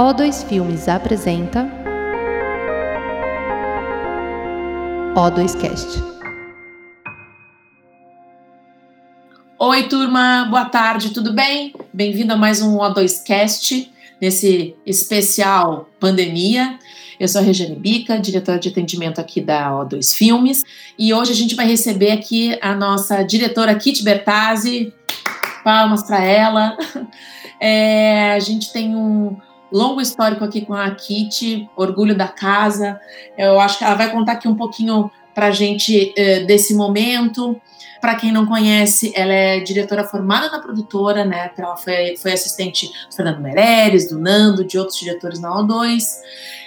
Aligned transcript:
O2 0.00 0.48
Filmes 0.48 0.88
apresenta 0.88 1.68
O2Cast. 5.14 6.02
Oi, 9.58 9.82
turma, 9.90 10.46
boa 10.48 10.64
tarde, 10.64 11.10
tudo 11.10 11.34
bem? 11.34 11.74
Bem-vindo 11.92 12.32
a 12.32 12.36
mais 12.38 12.62
um 12.62 12.78
O2Cast, 12.78 13.90
nesse 14.18 14.74
especial 14.86 15.90
pandemia. 16.00 16.78
Eu 17.20 17.28
sou 17.28 17.42
a 17.42 17.44
Regiane 17.44 17.76
Bica, 17.76 18.18
diretora 18.18 18.58
de 18.58 18.70
atendimento 18.70 19.20
aqui 19.20 19.42
da 19.42 19.70
O2 19.70 20.14
Filmes, 20.14 20.62
e 20.98 21.12
hoje 21.12 21.32
a 21.32 21.36
gente 21.36 21.54
vai 21.54 21.66
receber 21.66 22.12
aqui 22.12 22.58
a 22.62 22.74
nossa 22.74 23.22
diretora 23.22 23.74
Kit 23.74 24.02
Bertazzi. 24.02 24.94
Palmas 25.62 26.04
para 26.04 26.24
ela. 26.24 26.74
É, 27.62 28.32
a 28.32 28.38
gente 28.38 28.72
tem 28.72 28.96
um 28.96 29.36
longo 29.72 30.00
histórico 30.00 30.44
aqui 30.44 30.64
com 30.64 30.74
a 30.74 30.90
Kit, 30.90 31.68
orgulho 31.76 32.16
da 32.16 32.28
casa. 32.28 33.00
Eu 33.36 33.60
acho 33.60 33.78
que 33.78 33.84
ela 33.84 33.94
vai 33.94 34.10
contar 34.10 34.32
aqui 34.32 34.48
um 34.48 34.54
pouquinho 34.54 35.10
para 35.34 35.46
a 35.46 35.50
gente 35.50 36.12
é, 36.16 36.40
desse 36.40 36.74
momento. 36.74 37.60
Para 38.00 38.14
quem 38.14 38.32
não 38.32 38.46
conhece, 38.46 39.12
ela 39.14 39.32
é 39.32 39.60
diretora 39.60 40.04
formada 40.04 40.50
na 40.50 40.58
produtora, 40.58 41.24
né? 41.24 41.50
Ela 41.56 41.76
foi, 41.76 42.16
foi 42.16 42.32
assistente 42.32 42.86
do 43.08 43.14
Fernando 43.14 43.40
Meirelles, 43.40 44.08
do 44.08 44.18
Nando, 44.18 44.64
de 44.64 44.78
outros 44.78 44.98
diretores 44.98 45.38
na 45.38 45.50
O2. 45.50 46.02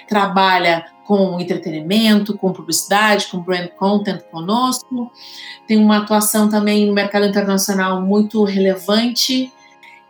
Trabalha 0.08 0.86
com 1.04 1.38
entretenimento, 1.40 2.38
com 2.38 2.52
publicidade, 2.52 3.26
com 3.26 3.40
brand 3.40 3.68
content 3.76 4.22
conosco. 4.30 5.10
Tem 5.66 5.76
uma 5.76 5.98
atuação 5.98 6.48
também 6.48 6.86
no 6.86 6.94
mercado 6.94 7.26
internacional 7.26 8.00
muito 8.00 8.44
relevante 8.44 9.52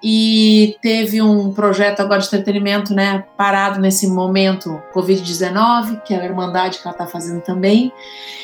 e 0.06 0.76
teve 0.82 1.22
um 1.22 1.50
projeto 1.50 2.00
agora 2.00 2.20
de 2.20 2.26
entretenimento, 2.26 2.92
né, 2.92 3.24
parado 3.38 3.80
nesse 3.80 4.06
momento 4.06 4.78
Covid-19, 4.94 6.02
que 6.02 6.12
é 6.12 6.20
a 6.20 6.24
Irmandade 6.26 6.76
que 6.76 6.86
ela 6.86 6.92
está 6.92 7.06
fazendo 7.06 7.40
também, 7.40 7.90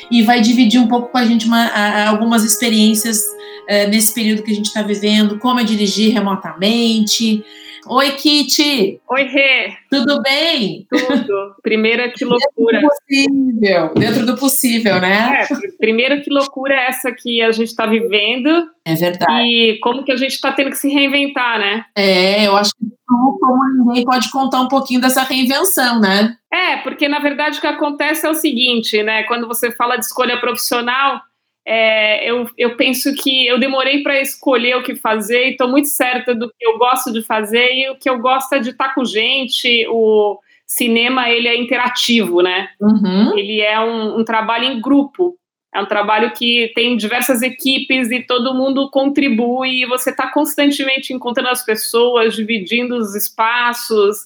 e 0.09 0.23
vai 0.23 0.41
dividir 0.41 0.81
um 0.81 0.87
pouco 0.87 1.09
com 1.09 1.19
a 1.19 1.23
gente 1.23 1.45
uma, 1.45 2.07
algumas 2.07 2.43
experiências 2.43 3.19
uh, 3.19 3.87
nesse 3.91 4.11
período 4.11 4.41
que 4.41 4.51
a 4.51 4.55
gente 4.55 4.65
está 4.65 4.81
vivendo, 4.81 5.37
como 5.37 5.59
é 5.59 5.63
dirigir 5.63 6.11
remotamente, 6.11 7.45
Oi, 7.87 8.11
Kitty! 8.11 9.01
Oi, 9.09 9.23
Rê! 9.23 9.73
Tudo 9.89 10.21
bem? 10.21 10.85
Tudo. 10.89 11.55
Primeiro, 11.63 12.11
que 12.13 12.23
loucura. 12.23 12.79
Dentro 12.79 12.87
do 12.87 12.89
possível, 12.89 13.93
dentro 13.95 14.25
do 14.25 14.37
possível, 14.37 15.01
né? 15.01 15.41
É, 15.41 15.47
primeiro, 15.79 16.21
que 16.21 16.29
loucura 16.29 16.75
é 16.75 16.87
essa 16.87 17.11
que 17.11 17.41
a 17.41 17.51
gente 17.51 17.69
está 17.69 17.87
vivendo. 17.87 18.69
É 18.85 18.93
verdade. 18.93 19.43
E 19.43 19.79
como 19.79 20.03
que 20.03 20.11
a 20.11 20.15
gente 20.15 20.33
está 20.33 20.51
tendo 20.51 20.69
que 20.69 20.77
se 20.77 20.89
reinventar, 20.89 21.59
né? 21.59 21.85
É, 21.95 22.45
eu 22.45 22.55
acho 22.55 22.71
que 22.71 22.85
como 23.07 23.85
ninguém 23.85 24.05
pode 24.05 24.31
contar 24.31 24.61
um 24.61 24.67
pouquinho 24.67 25.01
dessa 25.01 25.23
reinvenção, 25.23 25.99
né? 25.99 26.35
É, 26.53 26.77
porque 26.77 27.07
na 27.07 27.19
verdade 27.19 27.57
o 27.57 27.61
que 27.61 27.67
acontece 27.67 28.25
é 28.25 28.29
o 28.29 28.35
seguinte, 28.35 29.01
né? 29.03 29.23
Quando 29.23 29.47
você 29.47 29.71
fala 29.71 29.97
de 29.97 30.05
escolha 30.05 30.39
profissional, 30.39 31.19
é, 31.65 32.29
eu, 32.29 32.49
eu 32.57 32.75
penso 32.75 33.13
que 33.13 33.45
eu 33.45 33.59
demorei 33.59 34.01
para 34.01 34.19
escolher 34.19 34.75
o 34.75 34.83
que 34.83 34.95
fazer 34.95 35.47
e 35.47 35.51
estou 35.51 35.67
muito 35.67 35.87
certa 35.89 36.33
do 36.33 36.49
que 36.49 36.65
eu 36.65 36.77
gosto 36.77 37.13
de 37.13 37.21
fazer 37.21 37.73
e 37.73 37.89
o 37.89 37.95
que 37.95 38.09
eu 38.09 38.19
gosto 38.19 38.53
é 38.53 38.59
de 38.59 38.71
estar 38.71 38.89
tá 38.89 38.93
com 38.95 39.05
gente. 39.05 39.85
O 39.89 40.39
cinema 40.65 41.29
ele 41.29 41.47
é 41.47 41.55
interativo, 41.55 42.41
né? 42.41 42.69
Uhum. 42.79 43.37
Ele 43.37 43.61
é 43.61 43.79
um, 43.79 44.19
um 44.19 44.23
trabalho 44.23 44.65
em 44.65 44.81
grupo. 44.81 45.37
É 45.73 45.79
um 45.79 45.85
trabalho 45.85 46.33
que 46.33 46.71
tem 46.75 46.97
diversas 46.97 47.41
equipes 47.41 48.11
e 48.11 48.21
todo 48.23 48.55
mundo 48.55 48.89
contribui. 48.89 49.83
E 49.83 49.85
você 49.85 50.09
está 50.09 50.31
constantemente 50.31 51.13
encontrando 51.13 51.49
as 51.49 51.63
pessoas, 51.63 52.35
dividindo 52.35 52.95
os 52.97 53.15
espaços. 53.15 54.17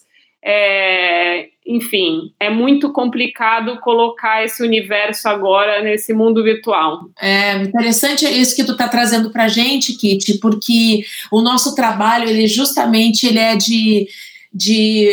É, 0.44 1.50
enfim, 1.66 2.32
é 2.40 2.50
muito 2.50 2.94
complicado 2.94 3.80
colocar 3.80 4.44
esse 4.44 4.62
universo 4.62 5.28
agora 5.28 5.82
nesse 5.82 6.14
mundo 6.14 6.44
virtual. 6.44 7.10
É 7.20 7.56
interessante 7.64 8.26
isso 8.26 8.56
que 8.56 8.64
tu 8.64 8.74
está 8.74 8.88
trazendo 8.88 9.32
para 9.32 9.48
gente, 9.48 9.94
Kit, 9.94 10.38
porque 10.38 11.04
o 11.32 11.42
nosso 11.42 11.74
trabalho, 11.74 12.30
ele 12.30 12.48
justamente 12.48 13.26
ele 13.26 13.40
é 13.40 13.56
de, 13.56 14.08
de 14.54 15.10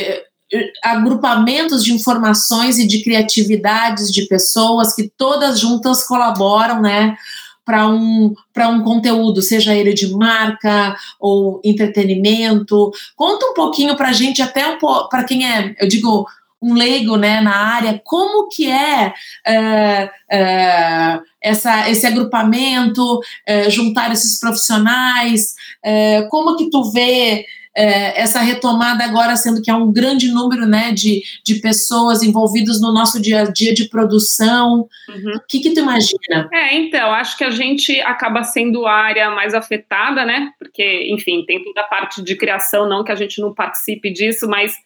agrupamentos 0.84 1.82
de 1.82 1.94
informações 1.94 2.78
e 2.78 2.86
de 2.86 3.02
criatividades 3.02 4.12
de 4.12 4.26
pessoas 4.26 4.94
que 4.94 5.10
todas 5.16 5.58
juntas 5.58 6.06
colaboram, 6.06 6.82
né, 6.82 7.16
para 7.64 7.88
um, 7.88 8.34
um 8.58 8.82
conteúdo, 8.82 9.40
seja 9.40 9.74
ele 9.74 9.94
de 9.94 10.12
marca 10.12 10.96
ou 11.18 11.60
entretenimento. 11.64 12.90
Conta 13.16 13.46
um 13.46 13.54
pouquinho 13.54 13.96
para 13.96 14.08
a 14.08 14.12
gente, 14.12 14.42
até 14.42 14.66
um 14.66 14.78
para 15.08 15.24
quem 15.24 15.46
é, 15.46 15.74
eu 15.80 15.88
digo, 15.88 16.26
um 16.62 16.74
leigo 16.74 17.16
né, 17.16 17.40
na 17.40 17.56
área, 17.56 18.00
como 18.04 18.48
que 18.48 18.70
é, 18.70 19.12
é, 19.44 20.10
é 20.30 21.20
essa, 21.42 21.90
esse 21.90 22.06
agrupamento, 22.06 23.20
é, 23.44 23.68
juntar 23.68 24.12
esses 24.12 24.38
profissionais, 24.38 25.54
como 26.30 26.56
que 26.56 26.70
tu 26.70 26.90
vê 26.92 27.44
essa 27.74 28.40
retomada 28.40 29.02
agora, 29.02 29.34
sendo 29.34 29.62
que 29.62 29.70
há 29.70 29.76
um 29.76 29.90
grande 29.90 30.30
número 30.30 30.66
né, 30.66 30.92
de, 30.92 31.22
de 31.44 31.54
pessoas 31.56 32.22
envolvidas 32.22 32.80
no 32.80 32.92
nosso 32.92 33.20
dia 33.20 33.40
a 33.40 33.50
dia 33.50 33.72
de 33.72 33.88
produção. 33.88 34.86
Uhum. 35.08 35.36
O 35.36 35.40
que, 35.48 35.60
que 35.60 35.70
tu 35.70 35.80
imagina? 35.80 36.48
É, 36.52 36.76
então, 36.76 37.10
acho 37.12 37.36
que 37.36 37.44
a 37.44 37.50
gente 37.50 37.98
acaba 38.02 38.44
sendo 38.44 38.86
a 38.86 38.92
área 38.92 39.30
mais 39.30 39.54
afetada, 39.54 40.24
né? 40.24 40.50
Porque, 40.58 41.08
enfim, 41.10 41.44
tem 41.46 41.64
toda 41.64 41.80
a 41.80 41.84
parte 41.84 42.22
de 42.22 42.36
criação, 42.36 42.86
não 42.86 43.02
que 43.02 43.10
a 43.10 43.16
gente 43.16 43.40
não 43.40 43.54
participe 43.54 44.12
disso, 44.12 44.46
mas 44.46 44.76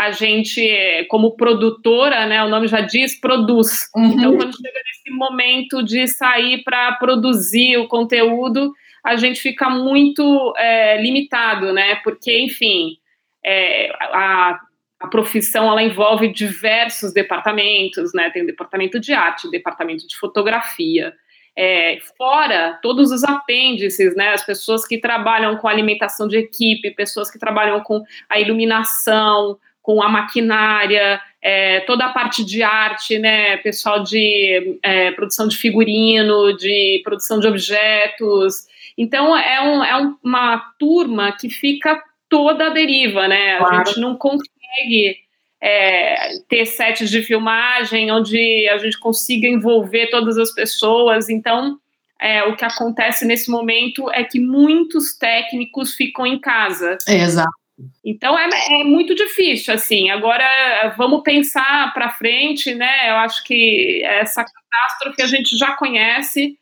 a 0.00 0.12
gente, 0.12 1.06
como 1.10 1.36
produtora, 1.36 2.24
né, 2.24 2.42
o 2.42 2.48
nome 2.48 2.66
já 2.66 2.80
diz, 2.80 3.20
produz. 3.20 3.90
Uhum. 3.94 4.06
Então, 4.06 4.34
quando 4.34 4.56
chega 4.56 4.80
nesse 4.86 5.10
momento 5.10 5.82
de 5.82 6.08
sair 6.08 6.64
para 6.64 6.92
produzir 6.92 7.76
o 7.76 7.86
conteúdo, 7.86 8.72
a 9.04 9.16
gente 9.16 9.38
fica 9.38 9.68
muito 9.68 10.54
é, 10.56 11.02
limitado, 11.02 11.74
né? 11.74 11.96
Porque, 11.96 12.40
enfim, 12.40 12.96
é, 13.44 13.92
a, 14.00 14.58
a 15.00 15.08
profissão 15.08 15.70
ela 15.70 15.82
envolve 15.82 16.28
diversos 16.28 17.12
departamentos, 17.12 18.14
né? 18.14 18.30
Tem 18.30 18.42
o 18.42 18.46
departamento 18.46 18.98
de 18.98 19.12
arte, 19.12 19.48
o 19.48 19.50
departamento 19.50 20.08
de 20.08 20.16
fotografia, 20.16 21.12
é, 21.54 21.98
fora 22.16 22.78
todos 22.80 23.10
os 23.10 23.22
apêndices, 23.22 24.16
né? 24.16 24.30
As 24.30 24.46
pessoas 24.46 24.86
que 24.86 24.96
trabalham 24.96 25.58
com 25.58 25.68
alimentação 25.68 26.26
de 26.26 26.38
equipe, 26.38 26.90
pessoas 26.92 27.30
que 27.30 27.38
trabalham 27.38 27.82
com 27.82 28.02
a 28.30 28.40
iluminação, 28.40 29.58
com 29.82 30.02
a 30.02 30.08
maquinária, 30.08 31.20
é, 31.42 31.80
toda 31.80 32.06
a 32.06 32.12
parte 32.12 32.44
de 32.44 32.62
arte, 32.62 33.18
né? 33.18 33.56
Pessoal 33.58 34.02
de 34.02 34.78
é, 34.82 35.10
produção 35.12 35.48
de 35.48 35.56
figurino, 35.56 36.56
de 36.56 37.00
produção 37.04 37.40
de 37.40 37.46
objetos, 37.46 38.68
então, 39.00 39.34
é, 39.34 39.60
um, 39.62 39.82
é 39.82 40.14
uma 40.22 40.58
turma 40.78 41.32
que 41.32 41.48
fica 41.48 41.98
toda 42.28 42.66
a 42.66 42.70
deriva, 42.70 43.26
né? 43.26 43.56
Claro. 43.56 43.76
A 43.76 43.84
gente 43.84 43.98
não 43.98 44.14
consegue 44.14 45.16
é, 45.58 46.38
ter 46.46 46.66
sets 46.66 47.08
de 47.08 47.22
filmagem 47.22 48.12
onde 48.12 48.68
a 48.68 48.76
gente 48.76 48.98
consiga 49.00 49.48
envolver 49.48 50.08
todas 50.08 50.36
as 50.36 50.52
pessoas. 50.52 51.30
Então, 51.30 51.78
é, 52.20 52.44
o 52.44 52.54
que 52.54 52.64
acontece 52.64 53.24
nesse 53.24 53.50
momento 53.50 54.10
é 54.12 54.22
que 54.22 54.38
muitos 54.38 55.16
técnicos 55.16 55.94
ficam 55.94 56.26
em 56.26 56.38
casa. 56.38 56.98
É, 57.08 57.22
exato. 57.22 57.50
Então 58.04 58.38
é, 58.38 58.48
é, 58.80 58.84
muito 58.84 59.14
difícil, 59.14 59.74
assim. 59.74 60.10
Agora 60.10 60.94
vamos 60.96 61.22
pensar 61.22 61.92
para 61.92 62.10
frente, 62.10 62.74
né? 62.74 63.10
Eu 63.10 63.16
acho 63.16 63.44
que 63.44 64.02
essa 64.04 64.44
catástrofe 64.44 65.22
a 65.22 65.26
gente 65.26 65.56
já 65.56 65.74
conhece. 65.76 66.58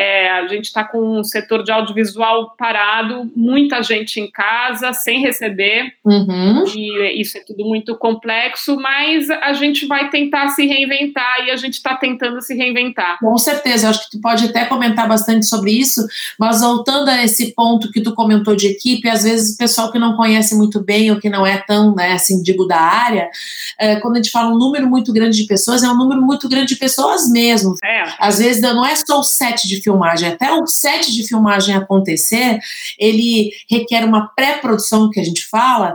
É, 0.00 0.30
a 0.30 0.46
gente 0.46 0.66
está 0.66 0.84
com 0.84 1.18
um 1.18 1.24
setor 1.24 1.64
de 1.64 1.72
audiovisual 1.72 2.54
parado, 2.56 3.28
muita 3.34 3.82
gente 3.82 4.20
em 4.20 4.30
casa, 4.30 4.92
sem 4.92 5.20
receber, 5.20 5.92
uhum. 6.04 6.64
e 6.68 7.20
isso 7.20 7.36
é 7.36 7.40
tudo 7.40 7.64
muito 7.64 7.96
complexo, 7.96 8.76
mas 8.76 9.28
a 9.28 9.52
gente 9.54 9.86
vai 9.86 10.08
tentar 10.08 10.50
se 10.50 10.64
reinventar 10.64 11.44
e 11.44 11.50
a 11.50 11.56
gente 11.56 11.74
está 11.74 11.96
tentando 11.96 12.40
se 12.40 12.54
reinventar. 12.54 13.18
Com 13.18 13.36
certeza, 13.38 13.86
eu 13.86 13.90
acho 13.90 14.04
que 14.04 14.16
tu 14.16 14.20
pode 14.20 14.44
até 14.44 14.66
comentar 14.66 15.08
bastante 15.08 15.46
sobre 15.46 15.72
isso, 15.72 16.06
mas 16.38 16.60
voltando 16.60 17.08
a 17.08 17.24
esse 17.24 17.52
ponto 17.52 17.90
que 17.90 18.00
tu 18.00 18.14
comentou 18.14 18.54
de 18.54 18.68
equipe, 18.68 19.08
às 19.08 19.24
vezes 19.24 19.56
o 19.56 19.58
pessoal 19.58 19.90
que 19.90 19.98
não 19.98 20.16
conhece 20.16 20.54
muito 20.54 20.80
bem 20.80 21.10
ou 21.10 21.18
que 21.18 21.28
não 21.28 21.44
é 21.44 21.58
tão, 21.58 21.92
né, 21.96 22.12
assim, 22.12 22.40
digo, 22.40 22.68
da 22.68 22.78
área, 22.78 23.28
é, 23.76 23.96
quando 23.96 24.14
a 24.14 24.18
gente 24.18 24.30
fala 24.30 24.54
um 24.54 24.58
número 24.58 24.86
muito 24.86 25.12
grande 25.12 25.36
de 25.36 25.48
pessoas, 25.48 25.82
é 25.82 25.88
um 25.88 25.96
número 25.96 26.22
muito 26.22 26.48
grande 26.48 26.68
de 26.68 26.76
pessoas 26.76 27.28
mesmo. 27.28 27.74
É. 27.82 28.04
Às 28.20 28.38
vezes 28.38 28.62
não 28.62 28.86
é 28.86 28.94
só 28.94 29.18
o 29.18 29.24
set 29.24 29.66
de 29.66 29.87
filmagem, 29.88 30.28
até 30.28 30.52
o 30.52 30.66
set 30.66 31.12
de 31.12 31.26
filmagem 31.26 31.74
acontecer, 31.74 32.58
ele 32.98 33.50
requer 33.70 34.04
uma 34.04 34.28
pré-produção 34.36 35.10
que 35.10 35.20
a 35.20 35.24
gente 35.24 35.42
fala. 35.46 35.94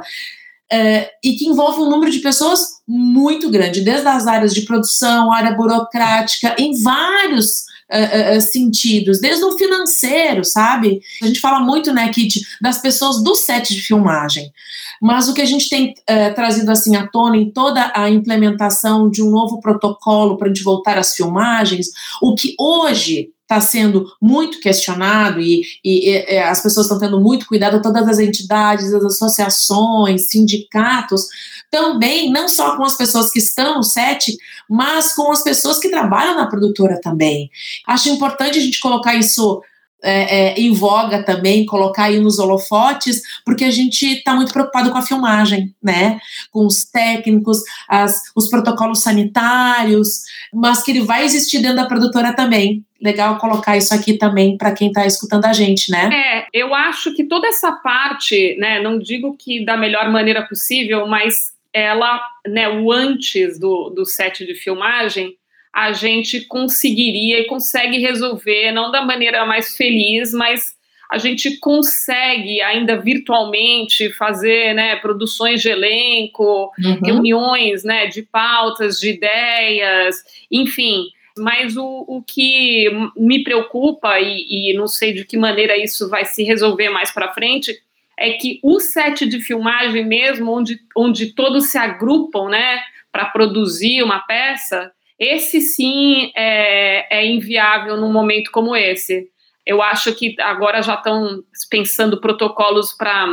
é, 0.72 1.12
e 1.24 1.34
que 1.36 1.46
envolve 1.46 1.82
um 1.82 1.90
número 1.90 2.12
de 2.12 2.20
pessoas 2.20 2.60
muito 2.88 3.50
grande, 3.52 3.82
desde 3.82 4.08
as 4.08 4.26
áreas 4.26 4.54
de 4.56 4.62
produção, 4.62 5.32
área 5.32 5.54
burocrática, 5.54 6.56
em 6.58 6.82
vários 6.82 7.66
uh, 7.92 8.38
uh, 8.38 8.42
sentidos, 8.42 9.22
desde 9.22 9.44
o 9.46 9.56
financeiro, 9.56 10.44
sabe? 10.44 11.00
A 11.22 11.28
gente 11.28 11.40
fala 11.40 11.60
muito, 11.60 11.94
né, 11.94 12.10
Kit, 12.10 12.42
das 12.60 12.82
pessoas 12.82 13.22
do 13.24 13.36
set 13.36 13.72
de 13.72 13.82
filmagem, 13.82 14.52
mas 15.00 15.30
o 15.30 15.34
que 15.36 15.44
a 15.44 15.46
gente 15.46 15.70
tem 15.70 15.94
trazido 16.34 16.72
assim 16.72 16.96
à 16.96 17.06
tona 17.06 17.38
em 17.38 17.52
toda 17.52 17.92
a 17.94 18.10
implementação 18.10 19.12
de 19.12 19.22
um 19.22 19.30
novo 19.30 19.60
protocolo 19.60 20.38
para 20.38 20.48
a 20.48 20.50
gente 20.50 20.64
voltar 20.64 20.98
às 20.98 21.14
filmagens, 21.14 21.88
o 22.22 22.34
que 22.34 22.56
hoje 22.58 23.30
está 23.44 23.60
sendo 23.62 24.06
muito 24.22 24.60
questionado 24.60 25.40
e, 25.40 25.64
e, 25.84 26.10
e, 26.10 26.38
as 26.40 26.62
pessoas 26.62 26.86
estão 26.86 27.00
tendo 27.00 27.20
muito 27.20 27.46
cuidado, 27.46 27.82
todas 27.82 28.08
as 28.08 28.20
entidades, 28.20 28.94
as 28.94 29.04
associações, 29.04 30.30
sindicatos, 30.30 31.28
também, 31.70 32.32
não 32.32 32.48
só 32.48 32.78
com 32.78 32.84
as 32.84 32.96
pessoas 32.96 33.32
que 33.32 33.40
estão 33.40 33.76
no 33.76 33.84
set, 33.84 34.38
mas 34.70 35.14
com 35.14 35.32
as 35.32 35.44
pessoas 35.44 35.80
que 35.80 35.90
trabalham 35.90 36.36
na 36.36 36.48
produtora 36.48 37.00
também. 37.02 37.50
Acho 37.88 38.10
importante 38.10 38.58
a 38.58 38.62
gente 38.62 38.80
colocar 38.80 39.16
isso 39.16 39.62
é, 40.04 40.50
é, 40.50 40.60
em 40.60 40.74
voga 40.74 41.24
também, 41.24 41.66
colocar 41.66 42.04
aí 42.04 42.20
nos 42.20 42.38
holofotes, 42.38 43.22
porque 43.46 43.64
a 43.64 43.72
gente 43.72 44.06
está 44.06 44.36
muito 44.36 44.52
preocupado 44.52 44.92
com 44.92 44.98
a 44.98 45.02
filmagem, 45.02 45.74
né? 45.82 46.20
Com 46.52 46.66
os 46.66 46.84
técnicos, 46.84 47.60
as, 47.88 48.20
os 48.36 48.50
protocolos 48.50 49.02
sanitários, 49.02 50.24
mas 50.54 50.84
que 50.84 50.92
ele 50.92 51.02
vai 51.02 51.24
existir 51.24 51.60
dentro 51.60 51.78
da 51.78 51.86
produtora 51.86 52.34
também. 52.34 52.84
Legal 53.02 53.38
colocar 53.38 53.76
isso 53.78 53.94
aqui 53.94 54.18
também 54.18 54.58
para 54.58 54.74
quem 54.74 54.90
está 54.90 55.06
escutando 55.06 55.46
a 55.46 55.54
gente, 55.54 55.90
né? 55.92 56.10
É, 56.14 56.46
eu 56.54 56.74
acho 56.76 57.14
que 57.16 57.24
toda 57.24 57.48
essa 57.48 57.72
parte, 57.72 58.56
né? 58.60 58.82
Não 58.82 59.00
digo 59.00 59.36
que 59.38 59.64
da 59.66 59.78
melhor 59.78 60.10
maneira 60.10 60.46
possível, 60.48 61.08
mas 61.08 61.54
ela, 61.74 62.22
né, 62.48 62.70
o 62.70 62.92
antes 62.92 63.60
do, 63.60 63.90
do 63.90 64.06
set 64.06 64.46
de 64.46 64.54
filmagem, 64.54 65.36
a 65.74 65.92
gente 65.92 66.42
conseguiria 66.42 67.40
e 67.40 67.46
consegue 67.46 67.98
resolver, 67.98 68.72
não 68.72 68.92
da 68.92 69.04
maneira 69.04 69.46
mais 69.46 69.76
feliz, 69.76 70.32
mas 70.32 70.78
a 71.10 71.18
gente 71.18 71.58
consegue 71.58 72.62
ainda 72.62 72.98
virtualmente 72.98 74.12
fazer 74.14 74.74
né, 74.74 74.96
produções 74.98 75.62
de 75.62 75.70
elenco, 75.70 76.72
uhum. 76.80 77.00
reuniões 77.04 77.84
né, 77.84 78.08
de 78.08 78.22
pautas, 78.22 79.00
de 79.00 79.10
ideias, 79.10 80.16
enfim. 80.52 81.06
Mas 81.38 81.76
o, 81.76 82.06
o 82.08 82.24
que 82.26 82.90
me 83.18 83.44
preocupa, 83.44 84.20
e, 84.20 84.72
e 84.72 84.74
não 84.76 84.88
sei 84.88 85.14
de 85.14 85.26
que 85.26 85.38
maneira 85.38 85.78
isso 85.78 86.10
vai 86.10 86.26
se 86.26 86.44
resolver 86.44 86.90
mais 86.90 87.12
para 87.12 87.34
frente, 87.34 87.76
é 88.18 88.34
que 88.34 88.60
o 88.64 88.80
set 88.80 89.28
de 89.28 89.40
filmagem 89.40 90.06
mesmo, 90.06 90.52
onde, 90.52 90.80
onde 90.96 91.34
todos 91.34 91.68
se 91.68 91.78
agrupam 91.78 92.50
né, 92.50 92.82
para 93.12 93.26
produzir 93.26 94.04
uma 94.04 94.20
peça, 94.20 94.92
esse 95.24 95.62
sim 95.62 96.32
é, 96.36 97.20
é 97.20 97.26
inviável 97.26 97.98
num 97.98 98.12
momento 98.12 98.52
como 98.52 98.76
esse. 98.76 99.28
Eu 99.66 99.82
acho 99.82 100.14
que 100.14 100.36
agora 100.42 100.82
já 100.82 100.96
estão 100.96 101.44
pensando 101.70 102.20
protocolos 102.20 102.94
para 102.94 103.28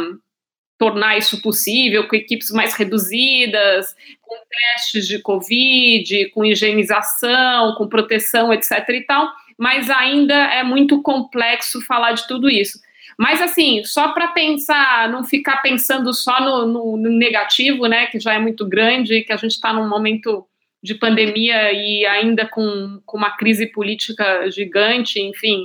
tornar 0.78 1.19
isso 1.19 1.42
possível, 1.42 2.08
com 2.08 2.16
equipes 2.16 2.50
mais 2.50 2.75
reduzidas, 2.75 3.94
com 4.22 4.34
testes 4.48 5.06
de 5.06 5.19
Covid, 5.19 6.31
com 6.31 6.44
higienização, 6.44 7.75
com 7.75 7.87
proteção, 7.87 8.50
etc. 8.50 8.88
e 8.88 9.02
tal, 9.02 9.31
mas 9.58 9.90
ainda 9.90 10.34
é 10.34 10.62
muito 10.62 11.02
complexo 11.02 11.82
falar 11.82 12.12
de 12.12 12.26
tudo 12.26 12.48
isso. 12.48 12.78
Mas, 13.19 13.42
assim, 13.42 13.84
só 13.84 14.12
para 14.12 14.28
pensar, 14.28 15.10
não 15.10 15.22
ficar 15.22 15.58
pensando 15.58 16.14
só 16.14 16.40
no, 16.40 16.66
no, 16.66 16.96
no, 16.96 17.10
negativo, 17.10 17.87
né, 17.87 18.06
que 18.06 18.19
já 18.19 18.32
é 18.32 18.38
muito 18.38 18.66
grande, 18.66 19.20
que 19.20 19.32
a 19.34 19.37
gente 19.37 19.52
está 19.52 19.75
num 19.75 19.87
momento 19.87 20.46
de 20.82 20.94
pandemia 20.94 21.73
e 21.73 22.06
ainda 22.06 22.47
com, 22.47 23.00
com 23.05 23.17
uma 23.17 23.37
crise 23.37 23.67
política 23.67 24.50
gigante, 24.50 25.21
enfim. 25.21 25.65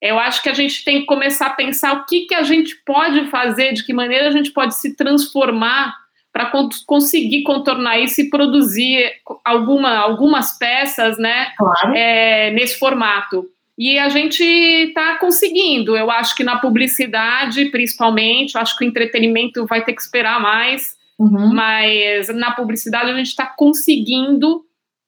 Eu 0.00 0.18
acho 0.18 0.42
que 0.42 0.48
a 0.48 0.54
gente 0.54 0.84
tem 0.84 1.00
que 1.00 1.06
começar 1.06 1.46
a 1.46 1.54
pensar 1.54 1.94
o 1.94 2.04
que, 2.04 2.26
que 2.26 2.34
a 2.34 2.42
gente 2.42 2.76
pode 2.84 3.26
fazer, 3.26 3.72
de 3.72 3.84
que 3.84 3.92
maneira 3.92 4.28
a 4.28 4.30
gente 4.30 4.50
pode 4.50 4.74
se 4.76 4.94
transformar 4.94 5.94
para 6.32 6.52
conseguir 6.86 7.42
contornar 7.44 7.98
isso 7.98 8.20
e 8.20 8.28
produzir 8.28 9.10
alguma, 9.42 9.96
algumas 9.96 10.58
peças 10.58 11.16
né, 11.16 11.52
claro. 11.56 11.94
é, 11.96 12.50
nesse 12.50 12.78
formato. 12.78 13.46
E 13.78 13.98
a 13.98 14.10
gente 14.10 14.42
está 14.42 15.16
conseguindo. 15.16 15.96
Eu 15.96 16.10
acho 16.10 16.34
que 16.34 16.44
na 16.44 16.58
publicidade, 16.58 17.66
principalmente, 17.66 18.54
eu 18.54 18.60
acho 18.60 18.76
que 18.76 18.84
o 18.84 18.88
entretenimento 18.88 19.66
vai 19.66 19.82
ter 19.82 19.94
que 19.94 20.00
esperar 20.00 20.40
mais. 20.40 20.94
Uhum. 21.18 21.52
Mas 21.54 22.28
na 22.28 22.52
publicidade 22.52 23.10
a 23.10 23.16
gente 23.16 23.28
está 23.28 23.46
conseguindo 23.46 24.64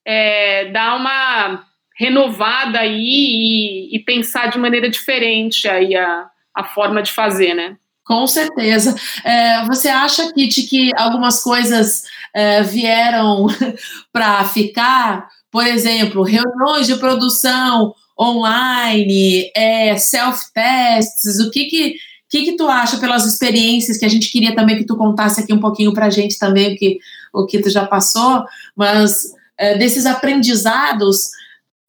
é, 0.06 0.70
dar 0.70 0.96
uma 0.96 1.64
renovada 1.99 2.78
aí 2.78 3.90
e, 3.90 3.96
e, 3.96 3.99
pensar 4.00 4.49
de 4.49 4.58
maneira 4.58 4.88
diferente 4.88 5.69
aí 5.69 5.96
a, 5.96 6.26
a 6.55 6.64
forma 6.64 7.02
de 7.02 7.12
fazer, 7.12 7.55
né? 7.55 7.76
Com 8.05 8.26
certeza. 8.26 8.94
É, 9.22 9.66
você 9.66 9.88
acha, 9.88 10.32
Kit, 10.32 10.62
que 10.62 10.90
algumas 10.96 11.43
coisas 11.43 12.05
é, 12.34 12.62
vieram 12.62 13.49
para 14.10 14.44
ficar? 14.44 15.28
Por 15.50 15.66
exemplo, 15.66 16.22
reuniões 16.22 16.87
de 16.87 16.96
produção 16.96 17.93
online, 18.19 19.50
é, 19.55 19.96
self-tests, 19.96 21.38
o 21.40 21.50
que 21.50 21.66
que 21.66 21.96
o 22.29 22.31
que, 22.31 22.45
que 22.45 22.57
tu 22.57 22.69
acha 22.69 22.99
pelas 22.99 23.25
experiências 23.25 23.97
que 23.97 24.05
a 24.05 24.09
gente 24.09 24.31
queria 24.31 24.55
também 24.55 24.77
que 24.77 24.85
tu 24.85 24.99
contasse 24.99 25.41
aqui 25.41 25.51
um 25.51 25.61
pouquinho 25.61 25.95
para 25.95 26.07
a 26.07 26.11
gente 26.11 26.39
também 26.39 26.75
o 26.75 26.77
que, 26.77 26.99
o 27.33 27.47
que 27.47 27.59
tu 27.59 27.71
já 27.71 27.87
passou, 27.87 28.45
mas 28.77 29.25
uh, 29.59 29.79
desses 29.79 30.05
aprendizados, 30.05 31.17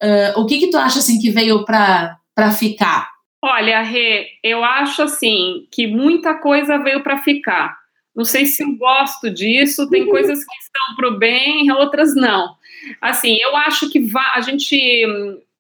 uh, 0.02 0.40
o 0.40 0.46
que, 0.46 0.60
que 0.60 0.70
tu 0.70 0.78
acha 0.78 1.00
assim 1.00 1.20
que 1.20 1.30
veio 1.30 1.66
para 1.66 2.18
ficar? 2.58 3.10
Olha, 3.42 3.82
Rê, 3.82 4.28
eu 4.42 4.64
acho 4.64 5.02
assim 5.02 5.68
que 5.70 5.88
muita 5.88 6.36
coisa 6.36 6.78
veio 6.78 7.04
para 7.04 7.22
ficar. 7.22 7.78
Não 8.16 8.24
sei 8.24 8.46
se 8.46 8.64
eu 8.64 8.78
gosto 8.78 9.30
disso, 9.30 9.90
tem 9.90 10.04
uhum. 10.04 10.10
coisas 10.10 10.40
que 10.40 10.56
estão 10.56 10.96
para 10.96 11.10
o 11.10 11.18
bem, 11.18 11.70
outras 11.72 12.16
não. 12.16 12.56
Assim, 13.02 13.36
eu 13.42 13.58
acho 13.58 13.90
que 13.90 14.10
a 14.34 14.40
gente 14.40 15.06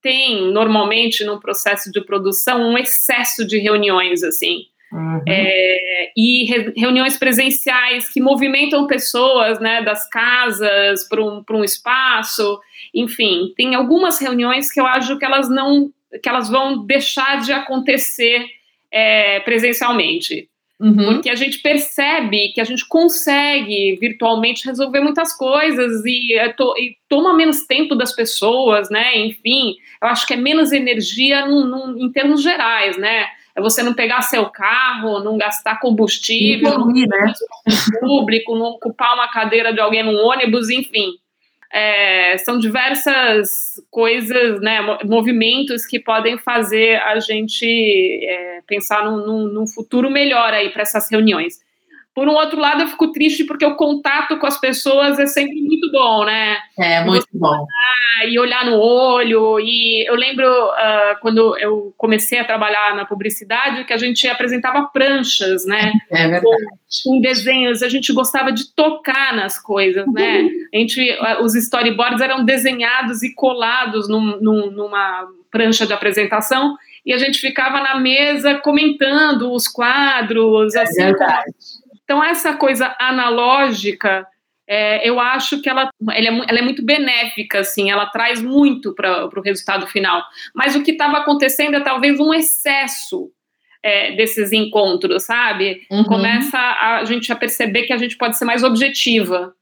tem 0.02 0.52
normalmente 0.52 1.24
no 1.24 1.40
processo 1.40 1.92
de 1.92 2.02
produção 2.02 2.62
um 2.62 2.78
excesso 2.78 3.46
de 3.46 3.58
reuniões 3.58 4.24
assim. 4.24 4.66
Uhum. 4.92 5.22
é, 5.28 6.12
e 6.18 6.46
re, 6.46 6.74
reuniões 6.76 7.16
presenciais 7.16 8.10
que 8.10 8.20
movimentam 8.20 8.88
pessoas 8.88 9.60
né 9.60 9.84
das 9.84 10.10
casas 10.10 11.08
para 11.08 11.22
um, 11.22 11.44
um 11.52 11.64
espaço. 11.64 12.60
Enfim 12.94 13.54
tem 13.56 13.76
algumas 13.76 14.20
reuniões 14.20 14.72
que 14.72 14.82
eu 14.82 14.88
acho 14.88 15.18
que 15.20 15.26
elas 15.26 15.48
não 15.48 15.92
que 16.24 16.28
elas 16.28 16.50
vão 16.50 16.86
deixar 16.88 17.42
de 17.42 17.54
acontecer 17.54 18.44
é, 18.92 19.40
presencialmente 19.42 20.49
Uhum. 20.80 21.14
Porque 21.16 21.30
a 21.30 21.36
gente 21.36 21.60
percebe 21.60 22.54
que 22.54 22.62
a 22.62 22.64
gente 22.64 22.88
consegue 22.88 23.98
virtualmente 24.00 24.66
resolver 24.66 25.02
muitas 25.02 25.36
coisas 25.36 26.06
e, 26.06 26.34
é 26.34 26.54
to, 26.54 26.74
e, 26.78 26.96
toma 27.10 27.34
menos 27.34 27.66
tempo 27.66 27.96
das 27.96 28.14
pessoas, 28.14 28.90
né? 28.90 29.18
Enfim, 29.18 29.76
eu 30.02 30.08
acho 30.08 30.26
que 30.26 30.34
é 30.34 30.38
menos 30.38 30.72
energia 30.72 31.46
num, 31.46 31.66
num, 31.66 31.98
em 32.06 32.10
termos 32.10 32.42
gerais, 32.42 32.98
né? 32.98 33.26
É 33.54 33.60
você 33.60 33.84
não 33.84 33.94
pegar 33.94 34.22
seu 34.22 34.46
carro, 34.46 35.22
não 35.22 35.38
gastar 35.38 35.82
combustível, 35.82 36.80
não, 36.80 36.88
né? 36.88 37.34
público, 38.00 38.56
não 38.56 38.68
ocupar 38.68 39.16
uma 39.16 39.28
cadeira 39.28 39.74
de 39.74 39.82
alguém 39.82 40.04
num 40.04 40.16
ônibus, 40.16 40.70
enfim. 40.70 41.16
É, 41.72 42.38
são 42.40 42.58
diversas 42.58 43.80
coisas, 43.92 44.60
né, 44.60 44.80
movimentos 45.04 45.86
que 45.86 46.00
podem 46.00 46.38
fazer 46.40 46.96
a 47.04 47.20
gente 47.20 47.66
é, 48.26 48.62
pensar 48.66 49.06
num, 49.06 49.18
num, 49.18 49.44
num 49.48 49.68
futuro 49.68 50.10
melhor 50.10 50.52
aí 50.52 50.72
para 50.72 50.82
essas 50.82 51.10
reuniões. 51.12 51.60
Por 52.20 52.28
um 52.28 52.34
outro 52.34 52.60
lado, 52.60 52.82
eu 52.82 52.88
fico 52.90 53.14
triste 53.14 53.46
porque 53.46 53.66
o 53.66 53.78
contato 53.78 54.38
com 54.38 54.46
as 54.46 54.60
pessoas 54.60 55.18
é 55.20 55.26
sempre 55.26 55.56
muito 55.62 55.90
bom, 55.90 56.26
né? 56.26 56.58
É, 56.78 57.02
muito 57.02 57.26
bom. 57.32 57.66
E 58.28 58.38
olhar 58.38 58.66
no 58.66 58.78
olho. 58.78 59.58
E 59.58 60.06
eu 60.06 60.16
lembro 60.16 60.46
uh, 60.46 61.18
quando 61.22 61.58
eu 61.58 61.94
comecei 61.96 62.38
a 62.38 62.44
trabalhar 62.44 62.94
na 62.94 63.06
publicidade 63.06 63.86
que 63.86 63.94
a 63.94 63.98
gente 63.98 64.28
apresentava 64.28 64.90
pranchas, 64.92 65.66
né? 65.66 65.94
É 66.12 66.28
verdade. 66.28 66.44
Com, 66.44 67.12
com 67.12 67.22
desenhos, 67.22 67.82
a 67.82 67.88
gente 67.88 68.12
gostava 68.12 68.52
de 68.52 68.70
tocar 68.76 69.34
nas 69.34 69.58
coisas, 69.58 70.06
né? 70.12 70.46
A 70.74 70.78
gente, 70.78 71.00
uh, 71.00 71.42
os 71.42 71.56
storyboards 71.56 72.20
eram 72.20 72.44
desenhados 72.44 73.24
e 73.24 73.34
colados 73.34 74.10
num, 74.10 74.42
num, 74.42 74.70
numa 74.70 75.26
prancha 75.50 75.88
de 75.88 75.94
apresentação 75.94 76.76
e 77.06 77.14
a 77.14 77.18
gente 77.18 77.40
ficava 77.40 77.82
na 77.82 78.00
mesa 78.00 78.56
comentando 78.56 79.52
os 79.52 79.68
quadros, 79.68 80.76
é 80.76 80.84
assim, 80.84 81.06
verdade. 81.06 81.52
Então, 82.10 82.24
essa 82.24 82.56
coisa 82.56 82.96
analógica, 82.98 84.26
é, 84.68 85.08
eu 85.08 85.20
acho 85.20 85.62
que 85.62 85.70
ela, 85.70 85.92
ela, 86.10 86.28
é, 86.28 86.50
ela, 86.50 86.58
é, 86.58 86.62
muito 86.64 86.84
benéfica, 86.84 87.60
assim, 87.60 87.92
ela 87.92 88.08
traz 88.08 88.42
muito 88.42 88.96
para 88.96 89.28
o 89.28 89.42
resultado 89.42 89.86
final. 89.86 90.24
Mas 90.56 90.76
o 90.76 90.82
que 90.82 90.90
estava 90.90 91.18
acontecendo 91.18 91.76
é 91.76 91.82
talvez 91.82 92.20
um 92.20 92.34
excesso 92.34 93.30
é, 93.84 94.14
desses 94.14 94.52
encontros, 94.52 95.26
sabe? 95.26 95.86
Uhum. 95.92 96.04
Começa 96.04 96.58
a, 96.58 96.98
a 96.98 97.06
gente 97.06 97.32
a 97.32 97.36
perceber 97.36 97.84
que 97.84 97.94
a 97.94 97.98
gente 97.98 98.18
pode 98.18 98.40
ser 98.40 98.46
mais 98.46 98.64
objetiva 98.64 99.54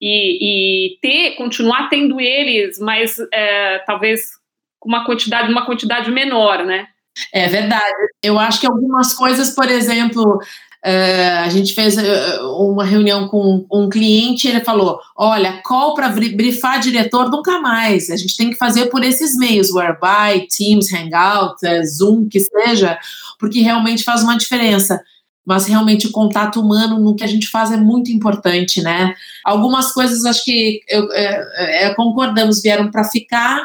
e, 0.00 0.90
e 0.92 0.98
ter, 1.00 1.34
continuar 1.34 1.88
tendo 1.88 2.20
eles, 2.20 2.78
mas 2.78 3.16
é, 3.32 3.80
talvez 3.80 4.30
com 4.78 4.88
uma 4.88 5.04
quantidade, 5.04 5.50
uma 5.50 5.66
quantidade 5.66 6.08
menor, 6.12 6.64
né? 6.64 6.86
É 7.32 7.48
verdade. 7.48 7.96
Eu 8.22 8.38
acho 8.38 8.60
que 8.60 8.66
algumas 8.66 9.14
coisas, 9.14 9.54
por 9.54 9.68
exemplo, 9.68 10.38
Uh, 10.86 11.42
a 11.42 11.48
gente 11.48 11.74
fez 11.74 11.96
uh, 11.96 12.46
uma 12.60 12.84
reunião 12.84 13.26
com 13.26 13.66
um 13.72 13.88
cliente, 13.88 14.46
ele 14.46 14.60
falou: 14.60 15.00
olha, 15.16 15.60
call 15.64 15.96
para 15.96 16.10
brifar 16.10 16.78
diretor 16.78 17.28
nunca 17.28 17.58
mais. 17.58 18.08
A 18.08 18.16
gente 18.16 18.36
tem 18.36 18.50
que 18.50 18.56
fazer 18.56 18.86
por 18.86 19.02
esses 19.02 19.36
meios, 19.36 19.72
Whereby, 19.72 20.46
Teams, 20.46 20.92
Hangout, 20.92 21.56
uh, 21.66 21.84
Zoom, 21.84 22.28
que 22.28 22.38
seja, 22.38 22.96
porque 23.36 23.62
realmente 23.62 24.04
faz 24.04 24.22
uma 24.22 24.38
diferença. 24.38 25.02
Mas 25.44 25.66
realmente 25.66 26.06
o 26.06 26.12
contato 26.12 26.60
humano 26.60 27.00
no 27.00 27.16
que 27.16 27.24
a 27.24 27.28
gente 27.28 27.48
faz 27.48 27.72
é 27.72 27.76
muito 27.76 28.12
importante, 28.12 28.80
né? 28.80 29.12
Algumas 29.44 29.92
coisas 29.92 30.24
acho 30.24 30.44
que 30.44 30.82
eu, 30.88 31.12
é, 31.12 31.86
é, 31.86 31.94
concordamos 31.94 32.62
vieram 32.62 32.92
para 32.92 33.02
ficar 33.02 33.64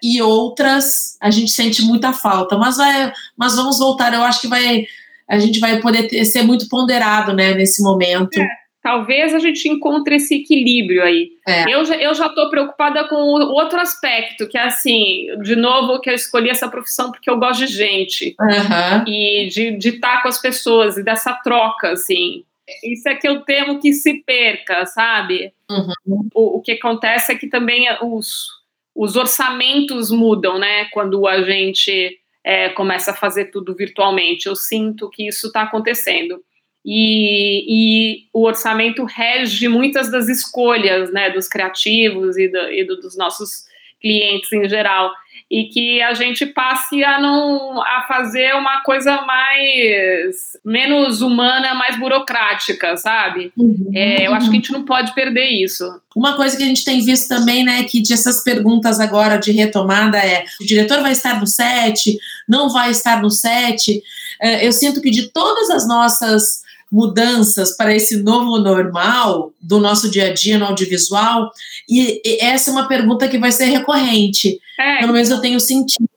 e 0.00 0.22
outras 0.22 1.16
a 1.20 1.30
gente 1.30 1.50
sente 1.50 1.82
muita 1.82 2.12
falta. 2.12 2.56
Mas 2.56 2.76
vai, 2.76 3.12
mas 3.36 3.56
vamos 3.56 3.78
voltar. 3.80 4.14
Eu 4.14 4.22
acho 4.22 4.40
que 4.40 4.48
vai 4.48 4.84
a 5.32 5.38
gente 5.38 5.58
vai 5.58 5.80
poder 5.80 6.08
ter, 6.08 6.26
ser 6.26 6.42
muito 6.42 6.68
ponderado, 6.68 7.32
né, 7.32 7.54
nesse 7.54 7.82
momento. 7.82 8.38
É, 8.38 8.46
talvez 8.82 9.34
a 9.34 9.38
gente 9.38 9.66
encontre 9.66 10.16
esse 10.16 10.34
equilíbrio 10.34 11.02
aí. 11.02 11.30
É. 11.48 11.74
Eu, 11.74 11.82
já, 11.86 11.96
eu 11.96 12.14
já 12.14 12.26
estou 12.26 12.50
preocupada 12.50 13.08
com 13.08 13.16
o 13.16 13.52
outro 13.54 13.80
aspecto, 13.80 14.46
que 14.46 14.58
é 14.58 14.64
assim, 14.64 15.28
de 15.42 15.56
novo, 15.56 16.00
que 16.00 16.10
eu 16.10 16.14
escolhi 16.14 16.50
essa 16.50 16.68
profissão 16.68 17.10
porque 17.10 17.30
eu 17.30 17.38
gosto 17.38 17.60
de 17.64 17.72
gente. 17.72 18.36
Uhum. 18.38 19.04
E 19.08 19.48
de 19.48 19.88
estar 19.88 20.16
tá 20.16 20.22
com 20.22 20.28
as 20.28 20.38
pessoas, 20.38 20.98
e 20.98 21.02
dessa 21.02 21.32
troca, 21.42 21.92
assim. 21.92 22.44
Isso 22.84 23.08
é 23.08 23.14
que 23.14 23.26
eu 23.26 23.40
temo 23.40 23.80
que 23.80 23.94
se 23.94 24.22
perca, 24.26 24.84
sabe? 24.84 25.50
Uhum. 25.70 26.28
O, 26.34 26.58
o 26.58 26.60
que 26.60 26.72
acontece 26.72 27.32
é 27.32 27.34
que 27.34 27.46
também 27.46 27.86
os, 28.02 28.48
os 28.94 29.16
orçamentos 29.16 30.10
mudam, 30.10 30.58
né? 30.58 30.84
Quando 30.92 31.26
a 31.26 31.40
gente 31.40 32.18
é, 32.44 32.68
começa 32.70 33.12
a 33.12 33.16
fazer 33.16 33.46
tudo 33.46 33.74
virtualmente. 33.74 34.46
Eu 34.46 34.56
sinto 34.56 35.10
que 35.10 35.28
isso 35.28 35.48
está 35.48 35.62
acontecendo. 35.62 36.42
E, 36.84 37.64
e, 37.68 38.28
o 38.32 38.44
orçamento 38.44 39.04
rege 39.04 39.68
muitas 39.68 40.10
das 40.10 40.28
escolhas 40.28 41.12
né, 41.12 41.30
dos 41.30 41.46
criativos 41.46 42.36
e, 42.36 42.48
do, 42.48 42.58
e 42.58 42.84
do, 42.84 42.96
dos 42.96 43.16
nossos 43.16 43.64
clientes 44.00 44.52
em 44.52 44.68
geral 44.68 45.12
e 45.52 45.64
que 45.64 46.00
a 46.00 46.14
gente 46.14 46.46
passe 46.46 47.04
a 47.04 47.20
não 47.20 47.82
a 47.82 48.06
fazer 48.08 48.54
uma 48.54 48.82
coisa 48.82 49.20
mais 49.20 50.56
menos 50.64 51.20
humana, 51.20 51.74
mais 51.74 51.98
burocrática, 51.98 52.96
sabe? 52.96 53.52
Uhum, 53.54 53.90
é, 53.94 54.26
eu 54.26 54.32
acho 54.32 54.48
que 54.48 54.56
a 54.56 54.58
gente 54.58 54.72
não 54.72 54.82
pode 54.82 55.14
perder 55.14 55.50
isso. 55.50 55.84
Uma 56.16 56.36
coisa 56.36 56.56
que 56.56 56.62
a 56.62 56.66
gente 56.66 56.86
tem 56.86 57.04
visto 57.04 57.28
também, 57.28 57.64
né, 57.64 57.84
que 57.84 58.02
dessas 58.02 58.42
perguntas 58.42 58.98
agora 58.98 59.36
de 59.36 59.52
retomada 59.52 60.16
é: 60.16 60.46
o 60.58 60.64
diretor 60.64 61.02
vai 61.02 61.12
estar 61.12 61.38
no 61.38 61.46
set? 61.46 62.16
Não 62.48 62.68
vai 62.68 62.90
estar 62.90 63.22
no 63.22 63.30
set? 63.30 64.02
É, 64.40 64.66
eu 64.66 64.72
sinto 64.72 65.00
que 65.00 65.10
de 65.10 65.30
todas 65.30 65.70
as 65.70 65.86
nossas 65.86 66.62
mudanças 66.90 67.74
para 67.74 67.94
esse 67.94 68.22
novo 68.22 68.58
normal 68.58 69.52
do 69.58 69.78
nosso 69.78 70.10
dia 70.10 70.26
a 70.26 70.34
dia 70.34 70.58
no 70.58 70.66
audiovisual? 70.66 71.50
E, 71.88 72.20
e 72.24 72.44
essa 72.44 72.70
é 72.70 72.72
uma 72.72 72.86
pergunta 72.86 73.28
que 73.28 73.38
vai 73.38 73.50
ser 73.50 73.64
recorrente. 73.64 74.60
É. 74.78 74.98
Pelo 74.98 75.14
menos 75.14 75.30
eu 75.30 75.40
tenho 75.40 75.58
sentido. 75.58 76.08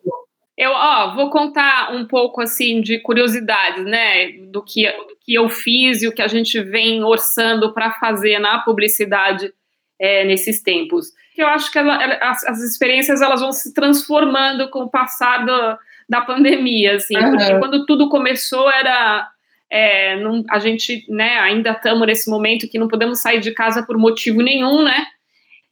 Eu 0.57 0.71
ó, 0.71 1.13
vou 1.13 1.29
contar 1.29 1.93
um 1.93 2.05
pouco 2.05 2.41
assim 2.41 2.81
de 2.81 2.99
curiosidades, 2.99 3.83
né, 3.83 4.31
do 4.51 4.63
que, 4.63 4.89
do 4.89 5.17
que 5.19 5.33
eu 5.33 5.49
fiz 5.49 6.01
e 6.01 6.07
o 6.07 6.13
que 6.13 6.21
a 6.21 6.29
gente 6.29 6.61
vem 6.61 7.03
orçando 7.03 7.73
para 7.73 7.91
fazer 7.93 8.39
na 8.39 8.59
publicidade 8.59 9.53
é, 9.99 10.23
nesses 10.23 10.61
tempos. 10.61 11.07
Eu 11.37 11.47
acho 11.47 11.69
que 11.69 11.77
ela, 11.77 11.97
as, 12.21 12.45
as, 12.45 12.61
experiências 12.61 13.21
elas 13.21 13.41
vão 13.41 13.51
se 13.51 13.73
transformando 13.73 14.69
com 14.69 14.83
o 14.83 14.89
passar 14.89 15.45
do, 15.45 15.77
da 16.07 16.21
pandemia, 16.21 16.95
assim, 16.95 17.17
uhum. 17.17 17.31
porque 17.31 17.59
quando 17.59 17.85
tudo 17.85 18.09
começou 18.09 18.69
era 18.69 19.27
é, 19.71 20.17
não, 20.21 20.43
a 20.49 20.59
gente 20.59 21.05
né, 21.09 21.39
ainda 21.39 21.71
estamos 21.71 22.05
nesse 22.05 22.29
momento 22.29 22.69
que 22.69 22.77
não 22.77 22.87
podemos 22.87 23.19
sair 23.19 23.39
de 23.39 23.51
casa 23.51 23.83
por 23.85 23.97
motivo 23.97 24.41
nenhum, 24.41 24.83
né? 24.83 25.05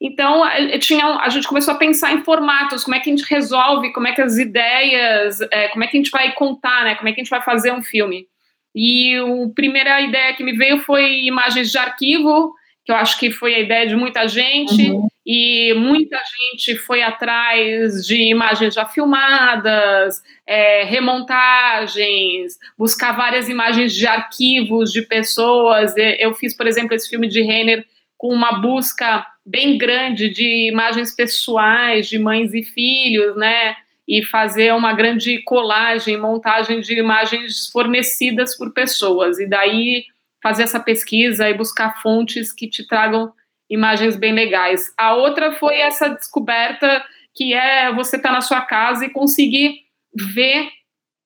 Então, 0.02 0.44
a, 0.44 0.78
tinha, 0.80 1.06
a 1.20 1.30
gente 1.30 1.48
começou 1.48 1.74
a 1.74 1.78
pensar 1.78 2.12
em 2.12 2.24
formatos, 2.24 2.84
como 2.84 2.96
é 2.96 3.00
que 3.00 3.10
a 3.10 3.16
gente 3.16 3.26
resolve, 3.30 3.94
como 3.94 4.08
é 4.08 4.12
que 4.12 4.22
as 4.22 4.38
ideias, 4.38 5.40
é, 5.50 5.70
como 5.70 5.84
é 5.84 5.88
que 5.88 5.96
a 5.96 6.00
gente 6.02 6.12
vai 6.12 6.34
contar, 6.34 6.84
né? 6.84 6.96
Como 6.96 7.08
é 7.08 7.14
que 7.14 7.22
a 7.22 7.24
gente 7.24 7.30
vai 7.30 7.42
fazer 7.42 7.72
um 7.72 7.82
filme. 7.82 8.28
E 8.76 9.16
a 9.18 9.54
primeira 9.56 10.02
ideia 10.02 10.34
que 10.34 10.44
me 10.44 10.54
veio 10.54 10.80
foi 10.80 11.22
imagens 11.22 11.72
de 11.72 11.78
arquivo, 11.78 12.54
que 12.84 12.92
eu 12.92 12.96
acho 12.96 13.18
que 13.18 13.32
foi 13.32 13.56
a 13.56 13.60
ideia 13.60 13.88
de 13.88 13.96
muita 13.96 14.28
gente, 14.28 14.92
uhum. 14.92 15.08
E 15.26 15.74
muita 15.76 16.18
gente 16.18 16.76
foi 16.76 17.02
atrás 17.02 18.06
de 18.06 18.24
imagens 18.24 18.74
já 18.74 18.86
filmadas, 18.86 20.22
é, 20.46 20.84
remontagens, 20.84 22.60
buscar 22.78 23.14
várias 23.14 23.48
imagens 23.48 23.94
de 23.94 24.06
arquivos 24.06 24.92
de 24.92 25.02
pessoas. 25.02 25.94
Eu 26.20 26.34
fiz, 26.34 26.56
por 26.56 26.68
exemplo, 26.68 26.94
esse 26.94 27.10
filme 27.10 27.30
de 27.30 27.42
Renner 27.42 27.86
com 28.18 28.34
uma 28.34 28.60
busca 28.60 29.26
bem 29.46 29.78
grande 29.78 30.30
de 30.30 30.68
imagens 30.70 31.16
pessoais 31.16 32.08
de 32.08 32.20
mães 32.20 32.54
e 32.54 32.64
filhos, 32.64 33.36
né? 33.38 33.76
E 34.06 34.22
fazer 34.24 34.74
uma 34.74 34.94
grande 34.94 35.42
colagem, 35.44 36.18
montagem 36.18 36.82
de 36.82 37.00
imagens 37.00 37.70
fornecidas 37.72 38.58
por 38.58 38.74
pessoas. 38.74 39.40
E 39.40 39.48
daí 39.48 40.04
fazer 40.42 40.64
essa 40.64 40.82
pesquisa 40.82 41.50
e 41.50 41.54
buscar 41.54 42.02
fontes 42.02 42.52
que 42.52 42.68
te 42.68 42.86
tragam 42.86 43.32
imagens 43.70 44.16
bem 44.16 44.34
legais. 44.34 44.94
A 44.98 45.16
outra 45.16 45.52
foi 45.54 45.78
essa 45.78 46.10
descoberta 46.10 47.04
que 47.36 47.54
é 47.54 47.92
você 47.94 48.18
estar 48.18 48.30
tá 48.30 48.36
na 48.36 48.42
sua 48.42 48.62
casa 48.62 49.06
e 49.06 49.10
conseguir 49.10 49.82
ver 50.16 50.70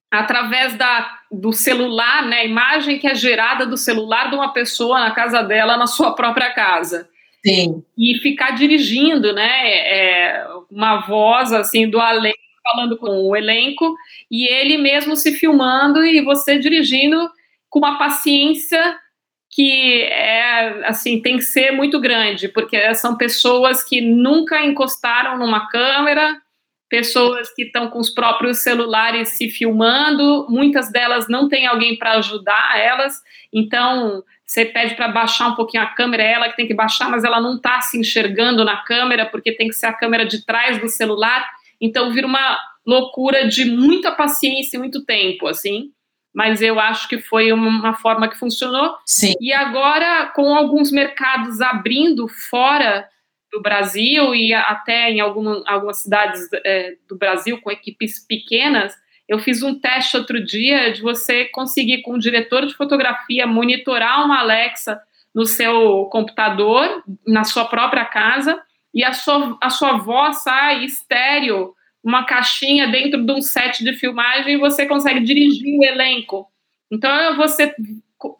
através 0.10 0.75
da, 0.75 1.20
do 1.29 1.51
celular, 1.51 2.25
né, 2.25 2.39
a 2.39 2.46
imagem 2.46 2.98
que 2.98 3.08
é 3.08 3.13
gerada 3.13 3.65
do 3.65 3.75
celular 3.75 4.29
de 4.29 4.36
uma 4.36 4.53
pessoa 4.53 5.00
na 5.00 5.12
casa 5.12 5.41
dela, 5.41 5.75
na 5.75 5.88
sua 5.88 6.15
própria 6.15 6.53
casa. 6.53 7.10
Sim. 7.46 7.84
E 7.98 8.17
ficar 8.20 8.51
dirigindo, 8.51 9.34
né, 9.34 9.70
é, 9.70 10.48
uma 10.72 11.01
voz 11.01 11.51
assim 11.51 11.89
do 11.89 12.00
além 12.00 12.34
falando 12.63 12.98
com 12.98 13.08
o 13.08 13.36
elenco 13.36 13.96
e 14.29 14.46
ele 14.48 14.77
mesmo 14.77 15.15
se 15.15 15.34
filmando 15.34 16.03
e 16.03 16.22
você 16.22 16.58
dirigindo 16.60 17.29
com 17.70 17.79
uma 17.79 17.98
paciência 17.98 18.98
que 19.50 20.04
é 20.04 20.88
assim 20.88 21.22
tem 21.22 21.38
que 21.38 21.44
ser 21.44 21.72
muito 21.72 22.00
grande 22.00 22.48
porque 22.48 22.94
são 22.96 23.16
pessoas 23.16 23.84
que 23.84 24.01
nunca 24.01 24.63
encostaram 24.63 25.38
numa 25.38 25.68
câmera 25.68 26.42
pessoas 26.89 27.54
que 27.54 27.63
estão 27.63 27.89
com 27.89 28.00
os 28.00 28.10
próprios 28.10 28.60
celulares 28.60 29.30
se 29.30 29.50
filmando 29.50 30.48
muitas 30.50 30.92
delas 30.92 31.27
não 31.30 31.48
tem 31.48 31.66
alguém 31.66 31.98
para 31.98 32.13
ajudar 32.13 32.80
elas 32.80 33.22
então 33.54 34.24
você 34.46 34.66
pede 34.66 34.96
para 34.96 35.08
baixar 35.08 35.48
um 35.50 35.56
pouquinho 35.56 35.84
a 35.84 35.88
câmera 35.88 36.24
é 36.24 36.34
ela 36.34 36.50
que 36.50 36.56
tem 36.56 36.68
que 36.68 36.74
baixar 36.74 37.10
mas 37.10 37.24
ela 37.24 37.39
não 37.39 37.56
está 37.56 37.80
se 37.82 37.98
enxergando 37.98 38.66
na 38.66 38.77
câmera 38.77 39.25
porque 39.25 39.54
tem 39.54 39.68
que 39.68 39.75
ser 39.75 39.88
a 39.88 39.94
câmera 39.94 40.25
de 40.25 40.46
trás 40.46 40.80
do 40.80 40.89
celular 40.89 41.50
então 41.80 42.12
vira 42.12 42.27
uma 42.27 42.58
loucura 42.86 43.48
de 43.48 43.66
muita 43.66 44.12
paciência 44.12 44.77
e 44.77 44.80
muito 44.80 45.06
tempo 45.06 45.48
assim 45.48 45.92
mas 46.38 46.62
eu 46.62 46.79
acho 46.79 47.08
que 47.08 47.17
foi 47.17 47.51
uma 47.51 47.96
forma 47.96 48.29
que 48.29 48.38
funcionou. 48.38 48.96
Sim. 49.03 49.34
E 49.41 49.51
agora, 49.51 50.27
com 50.36 50.53
alguns 50.53 50.91
mercados 50.91 51.60
abrindo 51.62 52.27
fora 52.27 53.10
do 53.51 53.60
Brasil 53.60 54.36
e 54.36 54.53
até 54.53 55.10
em 55.10 55.20
alguma, 55.20 55.63
algumas 55.65 55.98
cidades 55.98 56.48
é, 56.63 56.94
do 57.10 57.17
Brasil 57.17 57.60
com 57.60 57.72
equipes 57.72 58.24
pequenas, 58.24 58.94
eu 59.27 59.39
fiz 59.39 59.63
um 59.63 59.79
teste 59.79 60.15
outro 60.15 60.39
dia 60.46 60.94
de 60.94 61.01
você 61.01 61.46
conseguir, 61.46 62.03
com 62.03 62.12
o 62.12 62.20
diretor 62.20 62.67
de 62.67 62.75
fotografia, 62.75 63.48
monitorar 63.48 64.24
uma 64.24 64.41
Alexa 64.41 65.01
no 65.34 65.44
seu 65.44 66.06
computador, 66.12 67.03
na 67.25 67.46
sua 67.46 67.65
própria 67.65 68.06
casa, 68.06 68.62
e 68.94 69.03
a 69.03 69.12
sua, 69.12 69.58
a 69.60 69.72
sua 69.72 69.98
voz 69.98 70.44
sai 70.44 70.86
estéreo 70.86 71.74
uma 72.07 72.23
caixinha 72.23 72.87
dentro 72.87 73.21
de 73.21 73.33
um 73.33 73.41
set 73.41 73.83
de 73.83 73.91
filmagem 73.91 74.53
e 74.53 74.57
você 74.57 74.85
consegue 74.85 75.19
dirigir 75.19 75.77
o 75.77 75.83
elenco. 75.83 76.47
Então 76.89 77.35
você 77.35 77.75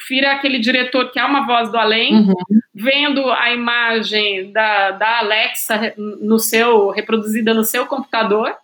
vira 0.08 0.32
aquele 0.32 0.58
diretor 0.58 1.12
que 1.12 1.20
é 1.20 1.26
uma 1.26 1.46
voz 1.46 1.70
do 1.70 1.78
além, 1.78 2.16
uhum. 2.16 2.34
vendo 2.74 3.30
a 3.30 3.52
imagem 3.54 4.54
da, 4.54 4.92
da 4.92 5.20
Alexa 5.20 5.94
no 5.98 6.40
seu 6.40 6.92
reproduzida 6.92 7.54
no 7.54 7.66
seu 7.66 7.86
computador 7.86 8.56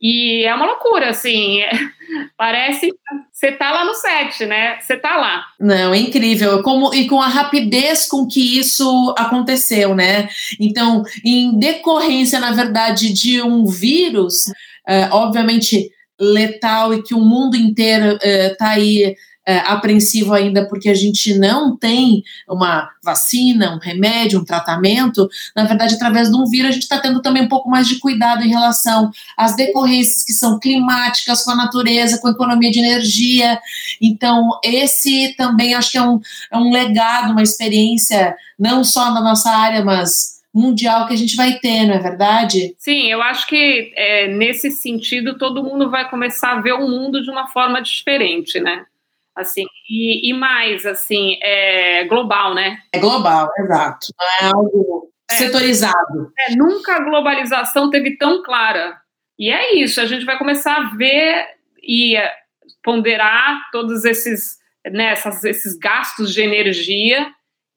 e 0.00 0.44
é 0.44 0.54
uma 0.54 0.66
loucura, 0.66 1.10
assim. 1.10 1.60
É, 1.60 1.70
parece 2.36 2.90
você 3.32 3.52
tá 3.52 3.70
lá 3.70 3.84
no 3.84 3.94
set, 3.94 4.46
né? 4.46 4.78
Você 4.80 4.96
tá 4.96 5.16
lá. 5.16 5.44
Não, 5.60 5.94
é 5.94 5.98
incrível. 5.98 6.62
Como, 6.62 6.92
e 6.92 7.06
com 7.06 7.20
a 7.20 7.28
rapidez 7.28 8.06
com 8.06 8.26
que 8.26 8.58
isso 8.58 9.14
aconteceu, 9.16 9.94
né? 9.94 10.28
Então, 10.58 11.04
em 11.24 11.56
decorrência, 11.58 12.40
na 12.40 12.50
verdade, 12.50 13.12
de 13.12 13.40
um 13.40 13.64
vírus, 13.64 14.44
é, 14.86 15.08
obviamente 15.12 15.90
letal 16.20 16.92
e 16.92 17.02
que 17.02 17.14
o 17.14 17.20
mundo 17.20 17.56
inteiro 17.56 18.18
está 18.22 18.70
aí 18.70 19.14
é, 19.48 19.60
apreensivo 19.60 20.34
ainda 20.34 20.68
porque 20.68 20.90
a 20.90 20.94
gente 20.94 21.38
não 21.38 21.74
tem 21.74 22.22
uma 22.46 22.90
vacina, 23.02 23.74
um 23.74 23.78
remédio, 23.78 24.40
um 24.40 24.44
tratamento, 24.44 25.26
na 25.56 25.64
verdade, 25.64 25.94
através 25.94 26.28
de 26.28 26.36
um 26.36 26.44
vírus, 26.44 26.68
a 26.68 26.72
gente 26.72 26.82
está 26.82 27.00
tendo 27.00 27.22
também 27.22 27.44
um 27.44 27.48
pouco 27.48 27.70
mais 27.70 27.88
de 27.88 27.98
cuidado 27.98 28.44
em 28.44 28.50
relação 28.50 29.10
às 29.34 29.56
decorrências 29.56 30.22
que 30.22 30.34
são 30.34 30.60
climáticas, 30.60 31.42
com 31.44 31.52
a 31.52 31.56
natureza, 31.56 32.18
com 32.20 32.28
a 32.28 32.32
economia 32.32 32.70
de 32.70 32.78
energia. 32.78 33.58
Então, 34.02 34.50
esse 34.62 35.34
também 35.34 35.72
acho 35.72 35.92
que 35.92 35.96
é 35.96 36.02
um, 36.02 36.20
é 36.52 36.58
um 36.58 36.70
legado, 36.70 37.32
uma 37.32 37.42
experiência, 37.42 38.36
não 38.58 38.84
só 38.84 39.14
na 39.14 39.22
nossa 39.22 39.50
área, 39.50 39.82
mas 39.82 40.36
mundial 40.52 41.06
que 41.06 41.14
a 41.14 41.16
gente 41.16 41.36
vai 41.36 41.54
ter, 41.54 41.86
não 41.86 41.94
é 41.94 41.98
verdade? 41.98 42.74
Sim, 42.76 43.10
eu 43.10 43.22
acho 43.22 43.46
que 43.46 43.94
é, 43.96 44.28
nesse 44.28 44.70
sentido 44.70 45.38
todo 45.38 45.64
mundo 45.64 45.88
vai 45.88 46.10
começar 46.10 46.52
a 46.52 46.60
ver 46.60 46.72
o 46.74 46.86
mundo 46.86 47.22
de 47.22 47.30
uma 47.30 47.46
forma 47.46 47.80
diferente, 47.80 48.60
né? 48.60 48.84
Assim, 49.38 49.64
e, 49.88 50.30
e 50.30 50.34
mais, 50.34 50.84
assim, 50.84 51.38
é 51.40 52.04
global, 52.04 52.54
né? 52.54 52.78
É 52.92 52.98
global, 52.98 53.48
exato. 53.58 54.08
Não 54.18 54.26
é 54.26 54.52
algo 54.52 55.12
é, 55.30 55.34
setorizado. 55.36 56.32
É, 56.38 56.56
nunca 56.56 56.96
a 56.96 57.04
globalização 57.04 57.88
teve 57.90 58.16
tão 58.16 58.42
clara. 58.42 58.98
E 59.38 59.50
é 59.50 59.76
isso, 59.76 60.00
a 60.00 60.06
gente 60.06 60.24
vai 60.24 60.36
começar 60.36 60.74
a 60.74 60.96
ver 60.96 61.46
e 61.82 62.16
é, 62.16 62.34
ponderar 62.82 63.70
todos 63.70 64.04
esses, 64.04 64.58
né, 64.90 65.12
essas, 65.12 65.44
esses 65.44 65.78
gastos 65.78 66.34
de 66.34 66.42
energia 66.42 67.30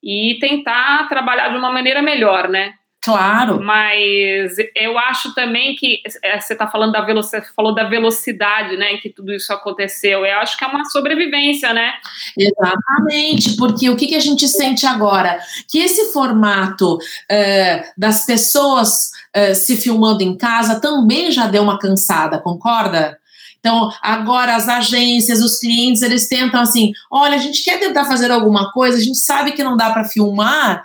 e 0.04 0.38
tentar 0.42 1.08
trabalhar 1.08 1.50
de 1.50 1.58
uma 1.58 1.72
maneira 1.72 2.02
melhor, 2.02 2.50
né? 2.50 2.74
Claro. 3.04 3.60
Mas 3.64 4.54
eu 4.76 4.96
acho 4.98 5.34
também 5.34 5.76
que 5.76 6.04
é, 6.24 6.40
você 6.40 6.54
está 6.54 6.68
falando 6.68 6.92
da 6.92 7.02
velocidade, 7.02 7.48
falou 7.56 7.74
da 7.74 7.84
velocidade, 7.86 8.78
né, 8.78 8.94
em 8.94 9.00
que 9.00 9.10
tudo 9.10 9.34
isso 9.34 9.52
aconteceu. 9.52 10.24
Eu 10.24 10.38
acho 10.38 10.56
que 10.56 10.64
é 10.64 10.68
uma 10.68 10.86
sobrevivência, 10.86 11.74
né? 11.74 11.94
Exatamente, 12.38 13.58
porque 13.58 13.90
o 13.90 13.96
que, 13.96 14.06
que 14.06 14.16
a 14.16 14.20
gente 14.20 14.48
sente 14.48 14.86
agora? 14.86 15.40
Que 15.68 15.80
esse 15.80 16.14
formato 16.14 16.96
uh, 16.96 17.92
das 17.98 18.24
pessoas 18.24 19.10
uh, 19.36 19.56
se 19.56 19.78
filmando 19.78 20.22
em 20.22 20.38
casa 20.38 20.80
também 20.80 21.32
já 21.32 21.48
deu 21.48 21.64
uma 21.64 21.80
cansada, 21.80 22.38
concorda? 22.38 23.20
Então, 23.60 23.92
agora 24.02 24.56
as 24.56 24.68
agências, 24.68 25.42
os 25.42 25.60
clientes, 25.60 26.04
eles 26.04 26.28
tentam 26.28 26.62
assim: 26.62 26.92
olha, 27.10 27.36
a 27.36 27.40
gente 27.40 27.64
quer 27.64 27.80
tentar 27.80 28.06
fazer 28.06 28.30
alguma 28.30 28.72
coisa, 28.72 28.98
a 28.98 29.02
gente 29.02 29.18
sabe 29.18 29.54
que 29.54 29.64
não 29.64 29.78
dá 29.78 29.90
para 29.92 30.04
filmar, 30.04 30.84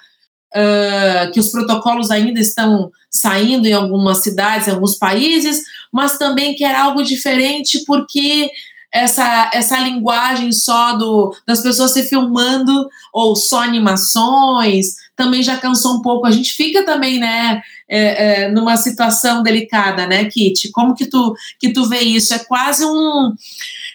uh, 0.54 1.30
que 1.32 1.40
os 1.40 1.50
protocolos 1.50 2.10
ainda 2.10 2.40
estão 2.40 2.90
saindo 3.10 3.66
em 3.66 3.72
algumas 3.72 4.22
cidades, 4.22 4.68
em 4.68 4.72
alguns 4.72 4.98
países, 4.98 5.62
mas 5.92 6.18
também 6.18 6.54
quer 6.54 6.74
algo 6.74 7.02
diferente 7.02 7.84
porque 7.86 8.50
essa, 8.92 9.50
essa 9.52 9.78
linguagem 9.78 10.52
só 10.52 10.94
do, 10.94 11.34
das 11.46 11.60
pessoas 11.60 11.92
se 11.92 12.04
filmando 12.04 12.88
ou 13.12 13.36
só 13.36 13.62
animações 13.62 14.94
também 15.14 15.42
já 15.42 15.56
cansou 15.56 15.96
um 15.96 16.02
pouco. 16.02 16.26
A 16.26 16.30
gente 16.30 16.52
fica 16.52 16.84
também, 16.84 17.18
né, 17.18 17.62
é, 17.88 18.44
é, 18.44 18.48
numa 18.50 18.76
situação 18.76 19.42
delicada, 19.42 20.06
né, 20.06 20.26
Kit? 20.26 20.70
Como 20.70 20.94
que 20.94 21.06
tu, 21.06 21.34
que 21.58 21.72
tu 21.72 21.86
vê 21.86 22.00
isso? 22.00 22.34
É 22.34 22.38
quase 22.38 22.84
um 22.84 23.34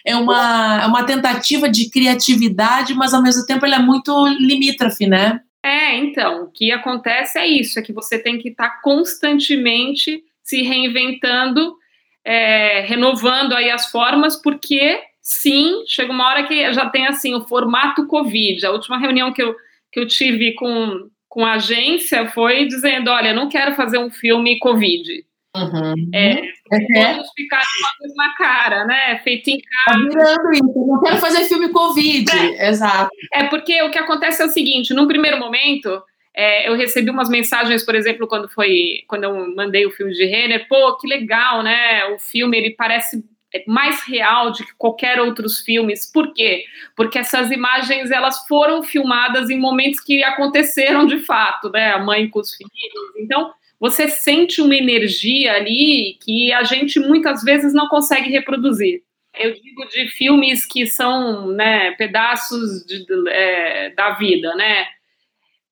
é 0.04 0.16
uma, 0.16 0.82
é 0.82 0.86
uma 0.86 1.04
tentativa 1.04 1.68
de 1.68 1.88
criatividade, 1.88 2.92
mas 2.92 3.14
ao 3.14 3.22
mesmo 3.22 3.46
tempo 3.46 3.64
ele 3.64 3.76
é 3.76 3.78
muito 3.78 4.26
limítrofe, 4.26 5.06
né? 5.06 5.40
É, 5.62 5.96
então, 5.96 6.44
o 6.44 6.50
que 6.50 6.72
acontece 6.72 7.38
é 7.38 7.46
isso, 7.46 7.78
é 7.78 7.82
que 7.82 7.92
você 7.92 8.18
tem 8.18 8.38
que 8.38 8.48
estar 8.48 8.68
tá 8.68 8.80
constantemente 8.82 10.22
se 10.42 10.62
reinventando, 10.62 11.76
é, 12.24 12.80
renovando 12.80 13.52
aí 13.52 13.70
as 13.70 13.90
formas, 13.90 14.40
porque 14.42 15.00
sim, 15.20 15.84
chega 15.86 16.12
uma 16.12 16.26
hora 16.26 16.46
que 16.46 16.72
já 16.72 16.90
tem 16.90 17.06
assim 17.06 17.34
o 17.34 17.46
formato 17.46 18.06
Covid. 18.08 18.66
A 18.66 18.72
última 18.72 18.98
reunião 18.98 19.32
que 19.32 19.42
eu, 19.42 19.54
que 19.92 20.00
eu 20.00 20.06
tive 20.06 20.54
com, 20.54 21.08
com 21.28 21.46
a 21.46 21.54
agência 21.54 22.26
foi 22.28 22.66
dizendo: 22.66 23.10
olha, 23.10 23.32
não 23.32 23.48
quero 23.48 23.74
fazer 23.76 23.98
um 23.98 24.10
filme 24.10 24.58
Covid. 24.58 25.24
Uhum. 25.54 25.94
É, 26.14 26.40
é. 26.72 27.14
todos 27.14 27.30
ficaram 27.36 27.62
com 27.62 27.86
a 27.86 28.06
mesma 28.06 28.34
cara, 28.36 28.84
né? 28.86 29.18
Feito 29.18 29.48
em 29.48 29.60
casa. 29.60 29.98
Tá 29.98 30.04
virando 30.04 30.52
isso. 30.52 30.86
não 30.86 31.00
quero 31.02 31.18
fazer 31.18 31.44
filme 31.44 31.68
Covid. 31.68 32.30
É. 32.30 32.68
Exato. 32.68 33.10
É 33.34 33.44
porque 33.44 33.82
o 33.82 33.90
que 33.90 33.98
acontece 33.98 34.40
é 34.42 34.46
o 34.46 34.50
seguinte: 34.50 34.94
num 34.94 35.06
primeiro 35.06 35.38
momento, 35.38 36.02
é, 36.34 36.66
eu 36.68 36.74
recebi 36.74 37.10
umas 37.10 37.28
mensagens, 37.28 37.84
por 37.84 37.94
exemplo, 37.94 38.26
quando 38.26 38.48
foi 38.48 39.02
quando 39.06 39.24
eu 39.24 39.54
mandei 39.54 39.84
o 39.84 39.90
filme 39.90 40.14
de 40.14 40.24
Renner, 40.24 40.66
pô, 40.68 40.96
que 40.96 41.06
legal, 41.06 41.62
né? 41.62 42.06
O 42.06 42.18
filme 42.18 42.56
ele 42.56 42.70
parece 42.70 43.22
mais 43.66 44.02
real 44.04 44.50
de 44.50 44.64
que 44.64 44.72
qualquer 44.78 45.20
outros 45.20 45.60
filmes. 45.60 46.10
Por 46.10 46.32
quê? 46.32 46.64
Porque 46.96 47.18
essas 47.18 47.50
imagens 47.50 48.10
elas 48.10 48.46
foram 48.46 48.82
filmadas 48.82 49.50
em 49.50 49.58
momentos 49.58 50.00
que 50.00 50.24
aconteceram 50.24 51.04
de 51.04 51.18
fato, 51.18 51.68
né? 51.70 51.92
A 51.92 51.98
mãe 51.98 52.28
com 52.30 52.40
os 52.40 52.54
filhos. 52.54 52.70
Então, 53.18 53.52
você 53.82 54.06
sente 54.06 54.62
uma 54.62 54.76
energia 54.76 55.54
ali 55.54 56.16
que 56.22 56.52
a 56.52 56.62
gente 56.62 57.00
muitas 57.00 57.42
vezes 57.42 57.74
não 57.74 57.88
consegue 57.88 58.30
reproduzir. 58.30 59.02
Eu 59.36 59.54
digo 59.54 59.88
de 59.88 60.06
filmes 60.06 60.64
que 60.64 60.86
são 60.86 61.48
né, 61.48 61.90
pedaços 61.98 62.86
de, 62.86 63.04
é, 63.28 63.90
da 63.90 64.10
vida, 64.10 64.54
né? 64.54 64.86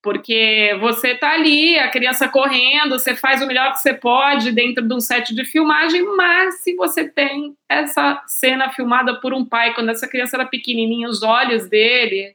Porque 0.02 0.76
você 0.80 1.14
tá 1.14 1.34
ali, 1.34 1.78
a 1.78 1.88
criança 1.88 2.28
correndo, 2.28 2.98
você 2.98 3.14
faz 3.14 3.42
o 3.42 3.46
melhor 3.46 3.74
que 3.74 3.78
você 3.78 3.94
pode 3.94 4.50
dentro 4.50 4.84
de 4.88 4.92
um 4.92 4.98
set 4.98 5.32
de 5.32 5.44
filmagem, 5.44 6.02
mas 6.16 6.62
se 6.62 6.74
você 6.74 7.08
tem 7.08 7.54
essa 7.68 8.24
cena 8.26 8.70
filmada 8.70 9.20
por 9.20 9.32
um 9.32 9.44
pai, 9.44 9.72
quando 9.72 9.90
essa 9.90 10.08
criança 10.08 10.36
era 10.36 10.46
pequenininha, 10.46 11.08
os 11.08 11.22
olhos 11.22 11.68
dele, 11.68 12.34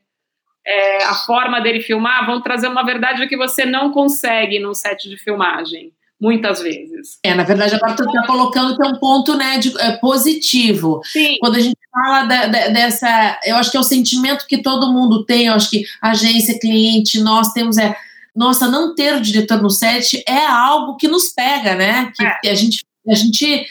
é, 0.66 1.04
a 1.04 1.14
forma 1.14 1.62
dele 1.62 1.82
filmar 1.82 2.26
vão 2.26 2.42
trazer 2.42 2.68
uma 2.68 2.84
verdade 2.84 3.28
que 3.28 3.38
você 3.38 3.66
não 3.66 3.92
consegue 3.92 4.60
num 4.60 4.74
set 4.74 5.08
de 5.08 5.18
filmagem 5.18 5.94
muitas 6.20 6.62
vezes. 6.62 7.20
É, 7.24 7.34
na 7.34 7.44
verdade, 7.44 7.76
agora 7.76 7.96
tu 7.96 8.04
está 8.04 8.26
colocando 8.26 8.76
que 8.76 8.84
é 8.84 8.90
um 8.90 9.00
ponto 9.00 9.36
né, 9.36 9.58
de, 9.58 9.78
é, 9.80 9.92
positivo. 9.98 11.02
Sim. 11.04 11.38
Quando 11.40 11.58
a 11.58 11.60
gente 11.60 11.78
fala 11.92 12.24
da, 12.24 12.48
da, 12.48 12.68
dessa. 12.70 13.40
Eu 13.46 13.58
acho 13.58 13.70
que 13.70 13.78
é 13.78 13.80
o 13.80 13.84
sentimento 13.84 14.48
que 14.48 14.62
todo 14.62 14.92
mundo 14.92 15.26
tem, 15.26 15.48
eu 15.48 15.54
acho 15.54 15.70
que 15.70 15.84
agência, 16.02 16.60
cliente, 16.60 17.20
nós 17.20 17.52
temos 17.52 17.78
é. 17.78 17.96
Nossa, 18.36 18.68
não 18.68 18.94
ter 18.94 19.16
o 19.16 19.22
diretor 19.22 19.62
no 19.62 19.70
set 19.70 20.22
é 20.28 20.46
algo 20.46 20.98
que 20.98 21.08
nos 21.08 21.30
pega, 21.30 21.74
né? 21.76 22.12
Que, 22.14 22.26
é. 22.26 22.38
que 22.42 22.50
a 22.50 22.56
gente, 22.56 22.86
a 23.08 23.16
gente 23.16 23.66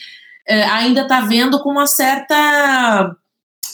é, 0.49 0.63
ainda 0.65 1.03
está 1.03 1.21
vendo 1.21 1.61
com 1.61 1.71
uma 1.71 1.87
certa. 1.87 3.15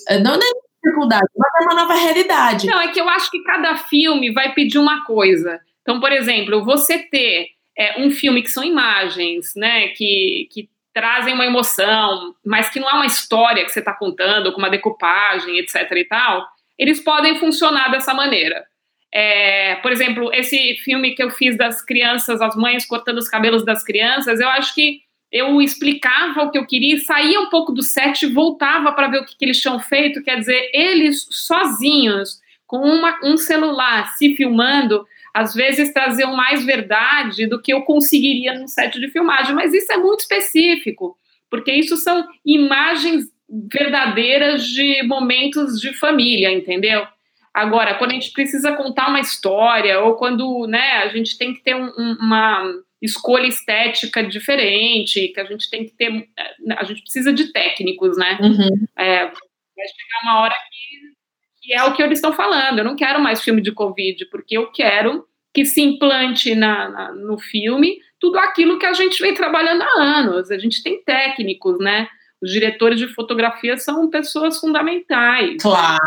É, 0.08 0.18
não, 0.18 0.36
nem 0.36 0.52
dificuldade, 0.82 1.26
mas 1.36 1.50
é 1.54 1.64
uma 1.64 1.74
nova 1.74 1.94
realidade. 1.94 2.66
Não, 2.66 2.80
é 2.80 2.88
que 2.88 3.00
eu 3.00 3.08
acho 3.08 3.30
que 3.30 3.42
cada 3.42 3.76
filme 3.76 4.32
vai 4.32 4.52
pedir 4.52 4.78
uma 4.78 5.04
coisa. 5.04 5.60
Então, 5.82 6.00
por 6.00 6.12
exemplo, 6.12 6.64
você 6.64 6.98
ter 6.98 7.48
é, 7.76 8.00
um 8.00 8.10
filme 8.10 8.42
que 8.42 8.50
são 8.50 8.64
imagens, 8.64 9.54
né, 9.56 9.88
que, 9.88 10.48
que 10.50 10.68
trazem 10.92 11.34
uma 11.34 11.46
emoção, 11.46 12.34
mas 12.44 12.68
que 12.68 12.80
não 12.80 12.88
é 12.88 12.94
uma 12.94 13.06
história 13.06 13.64
que 13.64 13.70
você 13.70 13.78
está 13.78 13.92
contando, 13.92 14.52
com 14.52 14.58
uma 14.58 14.70
decupagem, 14.70 15.58
etc 15.58 15.90
e 15.92 16.04
tal, 16.04 16.46
eles 16.78 17.00
podem 17.00 17.38
funcionar 17.38 17.90
dessa 17.90 18.12
maneira. 18.14 18.64
É, 19.12 19.76
por 19.76 19.90
exemplo, 19.90 20.30
esse 20.32 20.76
filme 20.84 21.14
que 21.14 21.22
eu 21.22 21.30
fiz 21.30 21.56
das 21.56 21.84
crianças, 21.84 22.40
as 22.40 22.54
mães 22.54 22.86
cortando 22.86 23.18
os 23.18 23.28
cabelos 23.28 23.64
das 23.64 23.82
crianças, 23.82 24.40
eu 24.40 24.48
acho 24.48 24.74
que 24.74 25.00
eu 25.32 25.60
explicava 25.62 26.42
o 26.42 26.50
que 26.50 26.58
eu 26.58 26.66
queria, 26.66 26.98
saía 26.98 27.40
um 27.40 27.48
pouco 27.48 27.72
do 27.72 27.82
set, 27.82 28.26
voltava 28.26 28.92
para 28.92 29.08
ver 29.08 29.20
o 29.20 29.24
que, 29.24 29.36
que, 29.36 29.44
eles 29.44 29.60
tinham 29.60 29.78
feito. 29.78 30.22
Quer 30.22 30.38
dizer, 30.38 30.70
eles 30.74 31.26
sozinhos, 31.30 32.40
com 32.66 32.78
uma, 32.78 33.18
um 33.22 33.36
celular 33.36 34.08
se 34.16 34.34
filmando, 34.34 35.06
às 35.32 35.54
vezes 35.54 35.92
traziam 35.92 36.34
mais 36.34 36.64
verdade 36.64 37.46
do 37.46 37.60
que 37.60 37.72
eu 37.72 37.82
conseguiria 37.82 38.58
num 38.58 38.66
set 38.66 38.98
de 38.98 39.08
filmagem. 39.08 39.54
Mas 39.54 39.72
isso 39.72 39.92
é 39.92 39.96
muito 39.96 40.20
específico, 40.20 41.16
porque 41.48 41.72
isso 41.72 41.96
são 41.96 42.26
imagens 42.44 43.26
verdadeiras 43.72 44.64
de 44.66 45.02
momentos 45.04 45.80
de 45.80 45.92
família, 45.94 46.52
entendeu? 46.52 47.06
Agora, 47.54 47.94
quando 47.94 48.12
a 48.12 48.14
gente 48.14 48.32
precisa 48.32 48.72
contar 48.72 49.08
uma 49.08 49.20
história, 49.20 50.00
ou 50.00 50.14
quando 50.14 50.66
né, 50.66 51.02
a 51.02 51.08
gente 51.08 51.36
tem 51.36 51.52
que 51.52 51.62
ter 51.62 51.74
um, 51.74 52.16
uma 52.20 52.64
escolha 53.00 53.46
estética 53.46 54.22
diferente, 54.22 55.28
que 55.28 55.40
a 55.40 55.44
gente 55.44 55.70
tem 55.70 55.86
que 55.86 55.92
ter, 55.92 56.28
a 56.76 56.84
gente 56.84 57.02
precisa 57.02 57.32
de 57.32 57.52
técnicos, 57.52 58.16
né? 58.16 58.38
Uhum. 58.40 58.86
É, 58.98 59.24
vai 59.24 59.86
chegar 59.86 60.20
uma 60.24 60.40
hora 60.42 60.54
que, 60.54 61.66
que, 61.66 61.72
é 61.72 61.84
o 61.84 61.94
que 61.94 62.02
eles 62.02 62.18
estão 62.18 62.32
falando. 62.32 62.78
Eu 62.78 62.84
não 62.84 62.96
quero 62.96 63.20
mais 63.20 63.42
filme 63.42 63.62
de 63.62 63.72
Covid, 63.72 64.26
porque 64.26 64.56
eu 64.56 64.70
quero 64.70 65.24
que 65.52 65.64
se 65.64 65.80
implante 65.80 66.54
na, 66.54 66.88
na, 66.88 67.12
no 67.12 67.38
filme 67.38 67.98
tudo 68.20 68.38
aquilo 68.38 68.78
que 68.78 68.86
a 68.86 68.92
gente 68.92 69.20
vem 69.20 69.34
trabalhando 69.34 69.82
há 69.82 70.02
anos. 70.02 70.50
A 70.50 70.58
gente 70.58 70.82
tem 70.82 71.02
técnicos, 71.02 71.78
né? 71.78 72.06
Os 72.42 72.50
diretores 72.50 72.98
de 72.98 73.08
fotografia 73.08 73.76
são 73.76 74.08
pessoas 74.08 74.58
fundamentais. 74.58 75.60
Claro, 75.60 75.98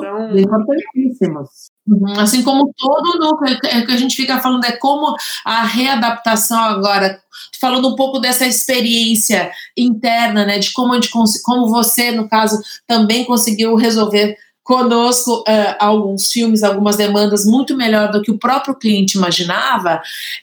são 0.00 0.36
importantíssimos. 0.36 1.70
Uhum, 1.88 2.18
assim 2.18 2.42
como 2.42 2.74
todo 2.76 3.18
núcleo, 3.18 3.58
é 3.64 3.82
que 3.82 3.92
a 3.92 3.96
gente 3.96 4.16
fica 4.16 4.40
falando 4.40 4.64
é 4.64 4.72
como 4.72 5.14
a 5.44 5.62
readaptação 5.62 6.58
agora, 6.58 7.20
falando 7.60 7.88
um 7.88 7.94
pouco 7.94 8.18
dessa 8.18 8.44
experiência 8.44 9.52
interna, 9.76 10.44
né, 10.44 10.58
de 10.58 10.72
como, 10.72 10.92
a 10.92 10.96
gente, 10.96 11.10
como 11.44 11.68
você, 11.68 12.10
no 12.10 12.28
caso, 12.28 12.60
também 12.88 13.24
conseguiu 13.24 13.76
resolver 13.76 14.36
conosco 14.66 15.44
uh, 15.48 15.76
alguns 15.78 16.28
filmes, 16.32 16.64
algumas 16.64 16.96
demandas 16.96 17.46
muito 17.46 17.76
melhor 17.76 18.10
do 18.10 18.20
que 18.20 18.32
o 18.32 18.38
próprio 18.38 18.74
cliente 18.74 19.16
imaginava, 19.16 20.02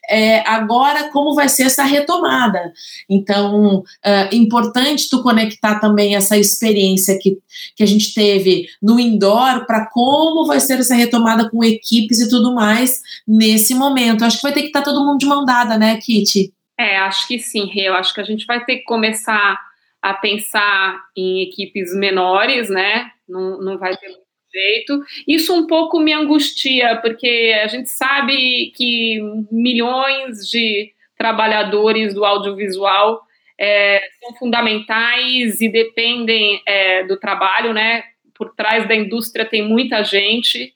é, 0.10 0.40
agora 0.48 1.10
como 1.12 1.36
vai 1.36 1.50
ser 1.50 1.64
essa 1.64 1.84
retomada. 1.84 2.72
Então, 3.10 3.80
uh, 3.80 3.84
importante 4.32 5.10
tu 5.10 5.22
conectar 5.22 5.78
também 5.80 6.16
essa 6.16 6.38
experiência 6.38 7.20
que, 7.22 7.38
que 7.76 7.84
a 7.84 7.86
gente 7.86 8.14
teve 8.14 8.70
no 8.82 8.98
indoor 8.98 9.66
para 9.66 9.88
como 9.88 10.48
vai 10.48 10.62
ser 10.62 10.80
essa 10.80 10.96
retomada 10.96 11.50
com 11.50 11.62
equipes 11.62 12.22
e 12.22 12.30
tudo 12.30 12.56
mais 12.56 13.02
nesse 13.28 13.76
momento. 13.76 14.24
Acho 14.24 14.38
que 14.38 14.44
vai 14.44 14.54
ter 14.54 14.62
que 14.62 14.68
estar 14.68 14.84
tá 14.84 14.86
todo 14.86 15.06
mundo 15.06 15.20
de 15.20 15.26
mão 15.26 15.44
dada, 15.44 15.78
né, 15.78 15.98
Kitty? 15.98 16.54
É, 16.80 16.98
acho 17.00 17.28
que 17.28 17.38
sim, 17.40 17.70
Eu 17.76 17.94
acho 17.94 18.14
que 18.14 18.22
a 18.22 18.24
gente 18.24 18.46
vai 18.46 18.64
ter 18.64 18.78
que 18.78 18.84
começar 18.84 19.60
a 20.02 20.14
pensar 20.14 20.98
em 21.14 21.42
equipes 21.42 21.94
menores, 21.94 22.70
né? 22.70 23.12
Não, 23.34 23.60
não 23.60 23.78
vai 23.80 23.98
ter 23.98 24.12
jeito. 24.54 25.04
Isso 25.28 25.54
um 25.54 25.66
pouco 25.66 26.00
me 26.00 26.14
angustia, 26.14 26.98
porque 26.98 27.60
a 27.64 27.68
gente 27.68 27.90
sabe 27.90 28.72
que 28.76 29.20
milhões 29.52 30.48
de 30.48 30.94
trabalhadores 31.18 32.14
do 32.14 32.24
audiovisual 32.24 33.22
é, 33.60 34.02
são 34.20 34.36
fundamentais 34.36 35.60
e 35.60 35.70
dependem 35.70 36.62
é, 36.68 37.04
do 37.06 37.18
trabalho, 37.18 37.74
né? 37.74 38.04
Por 38.36 38.54
trás 38.56 38.88
da 38.88 38.96
indústria 38.96 39.46
tem 39.46 39.68
muita 39.68 40.04
gente 40.04 40.74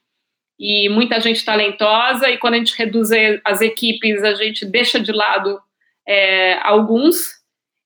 e 0.60 0.90
muita 0.90 1.20
gente 1.20 1.46
talentosa, 1.46 2.32
e 2.32 2.38
quando 2.38 2.56
a 2.56 2.58
gente 2.58 2.76
reduz 2.76 3.10
as 3.46 3.62
equipes, 3.62 4.24
a 4.24 4.34
gente 4.34 4.66
deixa 4.66 5.00
de 5.00 5.12
lado 5.12 5.60
é, 6.08 6.58
alguns. 6.64 7.38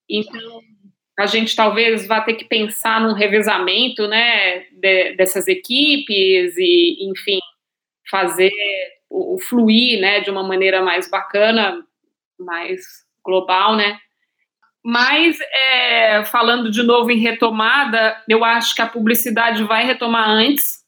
Então, 0.10 0.62
a 1.22 1.26
gente 1.28 1.56
talvez 1.56 2.08
vá 2.08 2.20
ter 2.22 2.34
que 2.34 2.46
pensar 2.46 3.00
num 3.00 3.14
revezamento, 3.14 4.08
né, 4.08 4.62
de, 4.72 5.14
dessas 5.16 5.48
equipes 5.48 6.58
e, 6.58 7.10
enfim, 7.10 7.40
fazer 8.10 8.52
o, 9.10 9.36
o, 9.36 9.40
fluir, 9.40 10.00
né, 10.02 10.20
de 10.22 10.32
uma 10.32 10.44
maneira 10.44 10.82
mais 10.82 11.10
bacana, 11.10 11.86
mais 12.40 12.82
global, 13.24 13.76
né. 13.76 14.00
Mas, 14.84 15.38
é, 15.40 16.26
falando 16.26 16.72
de 16.72 16.82
novo 16.82 17.12
em 17.12 17.20
retomada, 17.20 18.20
eu 18.28 18.44
acho 18.44 18.74
que 18.74 18.82
a 18.82 18.88
publicidade 18.88 19.64
vai 19.64 19.86
retomar 19.86 20.28
antes 20.28 20.84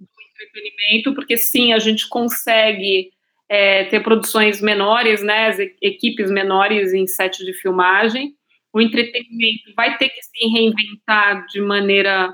do 0.00 0.06
entretenimento, 0.32 1.14
porque 1.14 1.36
sim, 1.36 1.74
a 1.74 1.78
gente 1.78 2.08
consegue 2.08 3.10
é, 3.46 3.84
ter 3.84 4.02
produções 4.02 4.62
menores, 4.62 5.22
né, 5.22 5.50
equipes 5.82 6.30
menores 6.30 6.94
em 6.94 7.06
set 7.06 7.44
de 7.44 7.52
filmagem, 7.52 8.34
o 8.76 8.80
entretenimento 8.80 9.72
vai 9.74 9.96
ter 9.96 10.10
que 10.10 10.20
se 10.22 10.48
reinventar 10.52 11.46
de 11.46 11.62
maneira 11.62 12.30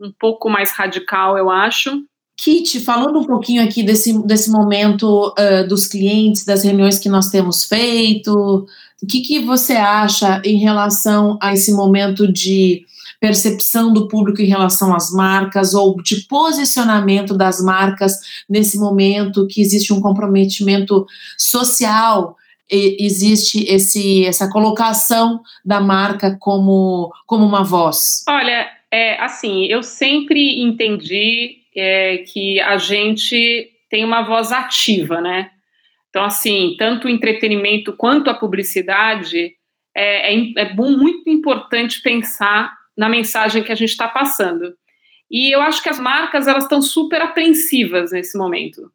um 0.00 0.10
pouco 0.18 0.48
mais 0.48 0.72
radical, 0.72 1.36
eu 1.36 1.50
acho. 1.50 2.02
Kit, 2.38 2.80
falando 2.80 3.20
um 3.20 3.24
pouquinho 3.24 3.62
aqui 3.62 3.82
desse, 3.82 4.26
desse 4.26 4.50
momento 4.50 5.34
uh, 5.38 5.68
dos 5.68 5.86
clientes, 5.86 6.46
das 6.46 6.64
reuniões 6.64 6.98
que 6.98 7.10
nós 7.10 7.28
temos 7.28 7.64
feito, 7.64 8.66
o 9.02 9.06
que, 9.06 9.20
que 9.20 9.40
você 9.40 9.74
acha 9.74 10.40
em 10.42 10.56
relação 10.56 11.38
a 11.40 11.52
esse 11.52 11.70
momento 11.70 12.32
de 12.32 12.86
percepção 13.20 13.92
do 13.92 14.08
público 14.08 14.40
em 14.40 14.46
relação 14.46 14.94
às 14.94 15.10
marcas 15.10 15.74
ou 15.74 16.02
de 16.02 16.22
posicionamento 16.26 17.36
das 17.36 17.62
marcas 17.62 18.18
nesse 18.48 18.78
momento 18.78 19.46
que 19.46 19.60
existe 19.60 19.92
um 19.92 20.00
comprometimento 20.00 21.04
social 21.38 22.38
existe 22.70 23.64
esse, 23.68 24.24
essa 24.24 24.50
colocação 24.50 25.40
da 25.64 25.80
marca 25.80 26.36
como, 26.40 27.12
como 27.26 27.44
uma 27.44 27.62
voz? 27.62 28.24
Olha, 28.28 28.70
é, 28.90 29.20
assim, 29.22 29.66
eu 29.66 29.82
sempre 29.82 30.62
entendi 30.62 31.58
é, 31.76 32.18
que 32.18 32.60
a 32.60 32.76
gente 32.76 33.70
tem 33.90 34.04
uma 34.04 34.22
voz 34.22 34.52
ativa, 34.52 35.20
né? 35.20 35.50
Então, 36.08 36.24
assim, 36.24 36.76
tanto 36.78 37.06
o 37.06 37.10
entretenimento 37.10 37.92
quanto 37.96 38.30
a 38.30 38.34
publicidade 38.34 39.52
é, 39.96 40.34
é, 40.34 40.52
é 40.56 40.74
muito 40.74 41.28
importante 41.28 42.00
pensar 42.00 42.72
na 42.96 43.08
mensagem 43.08 43.62
que 43.62 43.72
a 43.72 43.74
gente 43.74 43.90
está 43.90 44.08
passando. 44.08 44.74
E 45.30 45.54
eu 45.54 45.60
acho 45.60 45.82
que 45.82 45.88
as 45.88 45.98
marcas 45.98 46.46
elas 46.46 46.64
estão 46.64 46.80
super 46.80 47.20
apreensivas 47.20 48.12
nesse 48.12 48.38
momento 48.38 48.90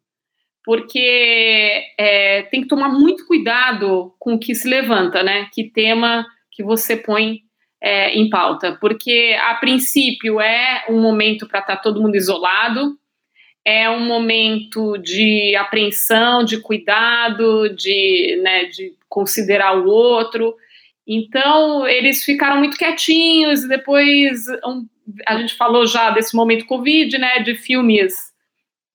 porque 0.64 1.82
é, 1.98 2.42
tem 2.50 2.62
que 2.62 2.68
tomar 2.68 2.88
muito 2.88 3.26
cuidado 3.26 4.14
com 4.18 4.34
o 4.34 4.38
que 4.38 4.54
se 4.54 4.68
levanta, 4.68 5.22
né? 5.22 5.48
Que 5.52 5.70
tema 5.70 6.26
que 6.50 6.62
você 6.62 6.96
põe 6.96 7.42
é, 7.82 8.14
em 8.14 8.28
pauta, 8.28 8.76
porque 8.80 9.36
a 9.40 9.54
princípio 9.54 10.40
é 10.40 10.84
um 10.88 11.00
momento 11.00 11.48
para 11.48 11.60
estar 11.60 11.76
tá 11.76 11.82
todo 11.82 12.00
mundo 12.00 12.14
isolado, 12.14 12.98
é 13.64 13.88
um 13.88 14.04
momento 14.04 14.98
de 14.98 15.54
apreensão, 15.56 16.44
de 16.44 16.60
cuidado, 16.60 17.74
de, 17.74 18.38
né, 18.42 18.64
de 18.66 18.94
considerar 19.08 19.78
o 19.78 19.86
outro. 19.86 20.54
Então, 21.06 21.86
eles 21.86 22.24
ficaram 22.24 22.58
muito 22.58 22.76
quietinhos, 22.76 23.66
depois 23.66 24.46
um, 24.64 24.86
a 25.26 25.36
gente 25.38 25.54
falou 25.54 25.86
já 25.86 26.10
desse 26.10 26.34
momento 26.34 26.66
Covid, 26.66 27.16
né, 27.18 27.40
de 27.40 27.54
filmes 27.54 28.29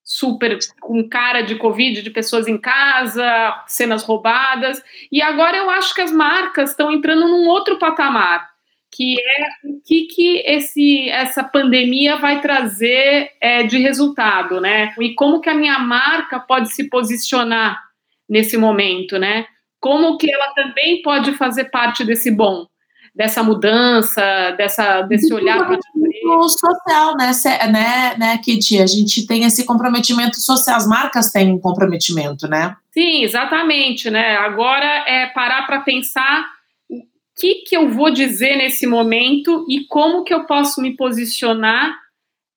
super 0.06 0.60
com 0.80 1.10
cara 1.10 1.42
de 1.42 1.56
Covid, 1.56 2.04
de 2.04 2.12
pessoas 2.12 2.48
em 2.48 2.60
casa, 2.60 3.64
cenas 3.66 4.04
roubadas. 4.04 4.82
E 5.12 5.20
agora 5.20 5.58
eu 5.58 5.68
acho 5.72 5.96
que 5.96 6.02
as 6.02 6.12
marcas 6.12 6.70
estão 6.70 6.92
entrando 6.92 7.28
num 7.28 7.48
outro 7.48 7.80
patamar, 7.80 8.48
que 8.92 9.16
é 9.20 9.68
o 9.68 9.82
que, 9.84 10.04
que 10.06 10.44
esse, 10.46 11.10
essa 11.10 11.44
pandemia 11.44 12.18
vai 12.18 12.40
trazer 12.40 13.32
é, 13.42 13.64
de 13.64 13.80
resultado, 13.80 14.62
né? 14.62 14.94
E 15.00 15.16
como 15.16 15.42
que 15.42 15.50
a 15.50 15.56
minha 15.56 15.80
marca 15.80 16.40
pode 16.40 16.70
se 16.70 16.88
posicionar 16.88 17.84
nesse 18.30 18.58
momento, 18.58 19.18
né? 19.18 19.48
Como 19.80 20.18
que 20.18 20.32
ela 20.32 20.54
também 20.54 21.02
pode 21.02 21.34
fazer 21.34 21.66
parte 21.66 22.04
desse 22.06 22.30
bom 22.30 22.68
dessa 23.16 23.42
mudança, 23.42 24.52
dessa, 24.58 25.02
desse 25.04 25.34
olhar 25.34 25.66
para 25.66 25.80
o 26.28 26.50
social, 26.50 27.16
né, 27.18 27.32
né, 27.72 28.16
né, 28.18 28.38
Kitty? 28.38 28.82
A 28.82 28.88
gente 28.88 29.26
tem 29.26 29.44
esse 29.44 29.66
comprometimento 29.66 30.40
social, 30.40 30.78
as 30.78 30.88
marcas 30.88 31.32
têm 31.32 31.52
um 31.52 31.60
comprometimento, 31.60 32.48
né? 32.48 32.76
Sim, 32.94 33.24
exatamente, 33.24 34.10
né? 34.10 34.38
Agora 34.38 34.86
é 35.08 35.28
parar 35.28 35.66
para 35.68 35.82
pensar 35.82 36.46
o 36.90 37.02
que, 37.38 37.56
que 37.68 37.76
eu 37.76 37.90
vou 37.90 38.12
dizer 38.12 38.56
nesse 38.56 38.88
momento 38.88 39.66
e 39.70 39.86
como 39.86 40.24
que 40.24 40.34
eu 40.34 40.46
posso 40.46 40.82
me 40.82 40.96
posicionar 40.96 41.94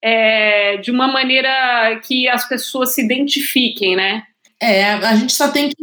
é, 0.02 0.76
de 0.78 0.90
uma 0.90 1.08
maneira 1.08 2.00
que 2.06 2.28
as 2.28 2.48
pessoas 2.48 2.94
se 2.94 3.04
identifiquem, 3.04 3.96
né? 3.96 4.22
É, 4.60 4.92
a 4.92 5.14
gente 5.14 5.32
só 5.32 5.48
tem 5.48 5.68
que. 5.68 5.76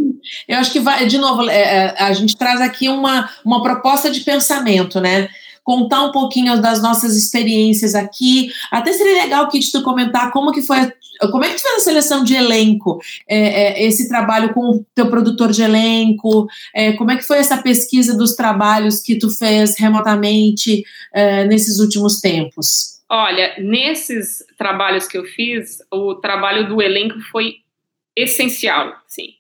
Eu 0.48 0.58
acho 0.58 0.72
que 0.72 0.80
vai, 0.80 1.06
de 1.06 1.18
novo, 1.18 1.50
é, 1.50 1.56
é, 1.56 1.96
a 2.04 2.14
gente 2.14 2.36
traz 2.36 2.60
aqui 2.60 2.90
uma, 2.90 3.30
uma 3.44 3.62
proposta 3.62 4.10
de 4.10 4.22
pensamento, 4.22 5.00
né? 5.00 5.30
Contar 5.66 6.04
um 6.04 6.12
pouquinho 6.12 6.62
das 6.62 6.80
nossas 6.82 7.18
experiências 7.18 7.96
aqui. 7.96 8.52
Até 8.72 8.94
seria 8.94 9.24
legal, 9.24 9.50
Kit, 9.50 9.72
tu 9.72 9.82
comentar 9.82 10.32
como 10.32 10.52
que 10.52 10.62
foi. 10.62 10.78
Como 11.32 11.44
é 11.44 11.50
que 11.50 11.56
tu 11.56 11.62
fez 11.62 11.76
a 11.76 11.80
seleção 11.80 12.24
de 12.24 12.36
elenco? 12.36 13.00
É, 13.28 13.38
é, 13.38 13.84
esse 13.84 14.08
trabalho 14.08 14.54
com 14.54 14.62
o 14.62 14.86
teu 14.94 15.10
produtor 15.10 15.52
de 15.52 15.64
elenco? 15.64 16.48
É, 16.74 16.94
como 16.94 17.10
é 17.10 17.16
que 17.18 17.24
foi 17.24 17.40
essa 17.40 17.58
pesquisa 17.58 18.16
dos 18.16 18.36
trabalhos 18.36 19.02
que 19.02 19.18
tu 19.18 19.30
fez 19.30 19.76
remotamente 19.78 20.84
nesses 21.48 21.80
últimos 21.80 22.22
tempos? 22.22 23.02
Olha, 23.10 23.56
nesses 23.58 24.44
trabalhos 24.58 25.08
que 25.08 25.18
eu 25.18 25.26
fiz, 25.26 25.80
o 25.92 26.16
trabalho 26.16 26.68
do 26.68 26.82
elenco 26.82 27.20
foi 27.32 27.58
essencial, 28.16 28.94
sim. 29.08 29.36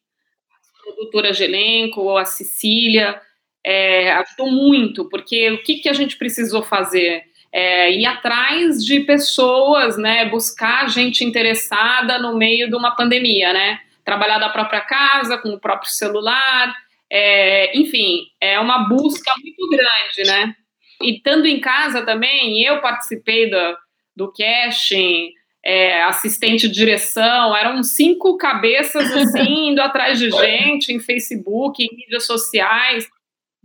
A 0.49 0.83
produtora 0.83 1.31
de 1.31 1.43
elenco, 1.43 2.17
a 2.17 2.25
Cecília, 2.25 3.21
é, 3.65 4.11
ajudou 4.11 4.51
muito, 4.51 5.09
porque 5.09 5.49
o 5.49 5.63
que, 5.63 5.77
que 5.77 5.89
a 5.89 5.93
gente 5.93 6.17
precisou 6.17 6.61
fazer? 6.61 7.23
É, 7.51 7.91
ir 7.91 8.05
atrás 8.05 8.85
de 8.85 8.99
pessoas, 8.99 9.97
né, 9.97 10.25
buscar 10.25 10.87
gente 10.89 11.23
interessada 11.23 12.19
no 12.19 12.37
meio 12.37 12.69
de 12.69 12.75
uma 12.75 12.95
pandemia, 12.95 13.53
né, 13.53 13.79
trabalhar 14.03 14.37
da 14.37 14.49
própria 14.49 14.81
casa, 14.81 15.37
com 15.37 15.49
o 15.49 15.59
próprio 15.59 15.89
celular, 15.89 16.75
é, 17.09 17.75
enfim, 17.77 18.25
é 18.39 18.59
uma 18.59 18.87
busca 18.89 19.31
muito 19.41 19.69
grande, 19.69 20.29
né, 20.29 20.53
e 21.01 21.15
estando 21.15 21.47
em 21.47 21.59
casa 21.59 22.05
também, 22.05 22.61
eu 22.61 22.81
participei 22.81 23.49
do, 23.49 23.77
do 24.15 24.33
casting, 24.33 25.29
é, 25.63 26.03
assistente 26.03 26.67
de 26.67 26.75
direção, 26.75 27.55
eram 27.55 27.81
cinco 27.81 28.37
cabeças 28.37 29.11
assim, 29.11 29.69
indo 29.69 29.81
atrás 29.81 30.19
de 30.19 30.29
gente 30.43 30.93
em 30.93 30.99
Facebook, 30.99 31.81
em 31.81 31.95
mídias 31.95 32.25
sociais, 32.25 33.07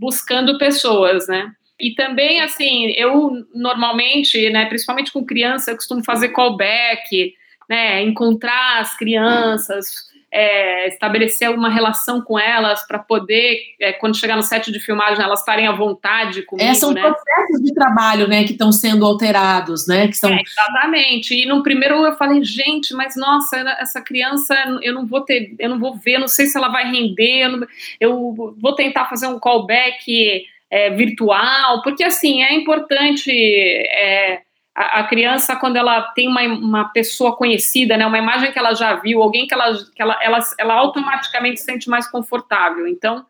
buscando 0.00 0.56
pessoas, 0.56 1.28
né? 1.28 1.52
E 1.78 1.94
também, 1.94 2.40
assim, 2.40 2.92
eu 2.96 3.46
normalmente, 3.54 4.50
né, 4.50 4.66
principalmente 4.66 5.12
com 5.12 5.24
criança, 5.24 5.70
eu 5.70 5.76
costumo 5.76 6.02
fazer 6.02 6.30
callback, 6.30 7.34
né, 7.68 8.02
encontrar 8.02 8.80
as 8.80 8.96
crianças, 8.96 10.09
é, 10.32 10.88
estabelecer 10.88 11.50
uma 11.50 11.68
relação 11.68 12.20
com 12.20 12.38
elas 12.38 12.86
para 12.86 12.98
poder, 12.98 13.60
é, 13.80 13.92
quando 13.92 14.16
chegar 14.16 14.36
no 14.36 14.42
set 14.42 14.70
de 14.70 14.78
filmagem, 14.78 15.22
elas 15.22 15.40
estarem 15.40 15.66
à 15.66 15.72
vontade 15.72 16.42
comigo, 16.42 16.68
é, 16.68 16.74
são 16.74 16.92
né? 16.92 17.00
processos 17.00 17.62
de 17.64 17.74
trabalho, 17.74 18.28
né, 18.28 18.44
que 18.44 18.52
estão 18.52 18.70
sendo 18.70 19.04
alterados, 19.04 19.88
né, 19.88 20.06
que 20.06 20.16
são... 20.16 20.30
É, 20.30 20.40
exatamente, 20.40 21.34
e 21.34 21.46
no 21.46 21.62
primeiro 21.62 21.96
eu 22.06 22.16
falei, 22.16 22.44
gente, 22.44 22.94
mas 22.94 23.16
nossa, 23.16 23.58
essa 23.80 24.00
criança, 24.00 24.54
eu 24.82 24.94
não 24.94 25.04
vou 25.06 25.22
ter, 25.22 25.54
eu 25.58 25.68
não 25.68 25.78
vou 25.78 25.96
ver, 25.96 26.18
não 26.18 26.28
sei 26.28 26.46
se 26.46 26.56
ela 26.56 26.68
vai 26.68 26.90
render, 26.90 27.40
eu, 27.42 27.50
não, 27.50 27.66
eu 27.98 28.54
vou 28.60 28.74
tentar 28.74 29.06
fazer 29.06 29.26
um 29.26 29.38
callback 29.38 30.44
é, 30.70 30.90
virtual, 30.90 31.82
porque 31.82 32.04
assim, 32.04 32.42
é 32.42 32.54
importante... 32.54 33.30
A, 34.74 35.00
a, 35.00 35.04
criança, 35.04 35.56
quando 35.56 35.76
ela 35.76 36.02
tem 36.12 36.28
uma, 36.28 36.42
uma 36.42 36.84
pessoa 36.90 37.36
conhecida, 37.36 37.96
né, 37.96 38.06
uma 38.06 38.18
imagem 38.18 38.52
que 38.52 38.58
ela 38.58 38.74
já 38.74 38.94
viu, 38.94 39.22
alguém 39.22 39.46
que 39.46 39.54
ela, 39.54 39.74
que 39.94 40.00
ela, 40.00 40.18
ela, 40.22 40.38
ela 40.58 40.74
automaticamente 40.74 41.58
se 41.58 41.66
sente 41.66 41.90
mais 41.90 42.08
confortável. 42.08 42.86
Então, 42.86 43.26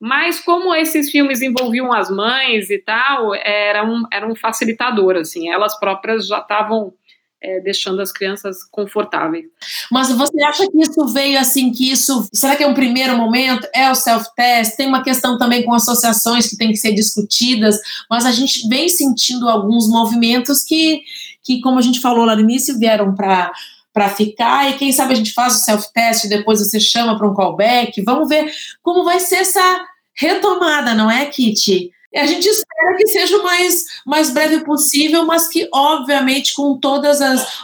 mas 0.00 0.40
como 0.40 0.74
esses 0.74 1.10
filmes 1.10 1.42
envolviam 1.42 1.92
as 1.92 2.08
mães 2.10 2.70
e 2.70 2.78
tal, 2.78 3.34
era 3.34 3.84
um, 3.84 4.04
era 4.12 4.26
um 4.26 4.34
facilitador, 4.34 5.16
assim, 5.16 5.50
elas 5.50 5.78
próprias 5.78 6.26
já 6.26 6.38
estavam 6.38 6.94
é, 7.40 7.60
deixando 7.60 8.00
as 8.00 8.12
crianças 8.12 8.64
confortáveis. 8.64 9.46
Mas 9.90 10.10
você 10.10 10.42
acha 10.42 10.68
que 10.70 10.80
isso 10.80 11.06
veio 11.06 11.38
assim, 11.38 11.70
que 11.70 11.90
isso, 11.90 12.28
será 12.32 12.56
que 12.56 12.64
é 12.64 12.66
um 12.66 12.74
primeiro 12.74 13.16
momento? 13.16 13.66
É 13.74 13.90
o 13.90 13.94
self-test? 13.94 14.76
Tem 14.76 14.88
uma 14.88 15.02
questão 15.02 15.38
também 15.38 15.64
com 15.64 15.72
associações 15.72 16.48
que 16.48 16.56
tem 16.56 16.70
que 16.70 16.76
ser 16.76 16.92
discutidas, 16.92 17.78
mas 18.10 18.26
a 18.26 18.32
gente 18.32 18.68
vem 18.68 18.88
sentindo 18.88 19.48
alguns 19.48 19.88
movimentos 19.88 20.62
que, 20.62 21.02
que 21.42 21.60
como 21.60 21.78
a 21.78 21.82
gente 21.82 22.00
falou 22.00 22.24
lá 22.24 22.34
no 22.34 22.42
início, 22.42 22.78
vieram 22.78 23.14
para 23.14 23.52
para 23.90 24.10
ficar, 24.10 24.70
e 24.70 24.74
quem 24.74 24.92
sabe 24.92 25.12
a 25.12 25.16
gente 25.16 25.32
faz 25.32 25.56
o 25.56 25.64
self-test 25.64 26.28
depois 26.28 26.60
você 26.60 26.78
chama 26.78 27.18
para 27.18 27.28
um 27.28 27.34
callback, 27.34 28.00
vamos 28.02 28.28
ver 28.28 28.48
como 28.80 29.02
vai 29.02 29.18
ser 29.18 29.36
essa 29.36 29.86
retomada, 30.14 30.94
não 30.94 31.10
é, 31.10 31.26
Kitty? 31.26 31.90
A 32.16 32.26
gente 32.26 32.46
espera 32.46 32.96
que 32.96 33.06
seja 33.06 33.36
o 33.36 33.42
mais, 33.42 33.84
mais 34.06 34.30
breve 34.30 34.64
possível, 34.64 35.26
mas 35.26 35.48
que, 35.48 35.68
obviamente, 35.72 36.54
com 36.54 36.78
todos 36.78 37.18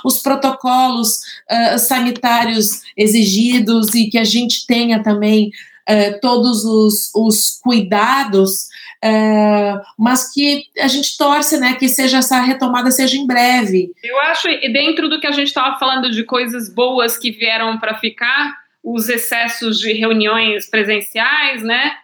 os 0.04 0.18
protocolos 0.20 1.20
uh, 1.50 1.78
sanitários 1.78 2.82
exigidos 2.96 3.94
e 3.94 4.10
que 4.10 4.18
a 4.18 4.24
gente 4.24 4.66
tenha 4.66 5.02
também 5.02 5.50
uh, 5.88 6.20
todos 6.20 6.64
os, 6.64 7.10
os 7.14 7.58
cuidados, 7.62 8.68
uh, 9.02 9.80
mas 9.98 10.30
que 10.30 10.64
a 10.78 10.88
gente 10.88 11.16
torce 11.16 11.58
né, 11.58 11.74
que 11.74 11.88
seja 11.88 12.18
essa 12.18 12.38
retomada 12.40 12.90
seja 12.90 13.16
em 13.16 13.26
breve. 13.26 13.92
Eu 14.02 14.20
acho, 14.20 14.48
e 14.48 14.70
dentro 14.70 15.08
do 15.08 15.20
que 15.20 15.26
a 15.26 15.32
gente 15.32 15.48
estava 15.48 15.78
falando 15.78 16.10
de 16.10 16.22
coisas 16.22 16.72
boas 16.72 17.16
que 17.16 17.30
vieram 17.30 17.78
para 17.78 17.94
ficar, 17.98 18.62
os 18.82 19.08
excessos 19.08 19.78
de 19.80 19.94
reuniões 19.94 20.68
presenciais, 20.68 21.62
né? 21.62 21.96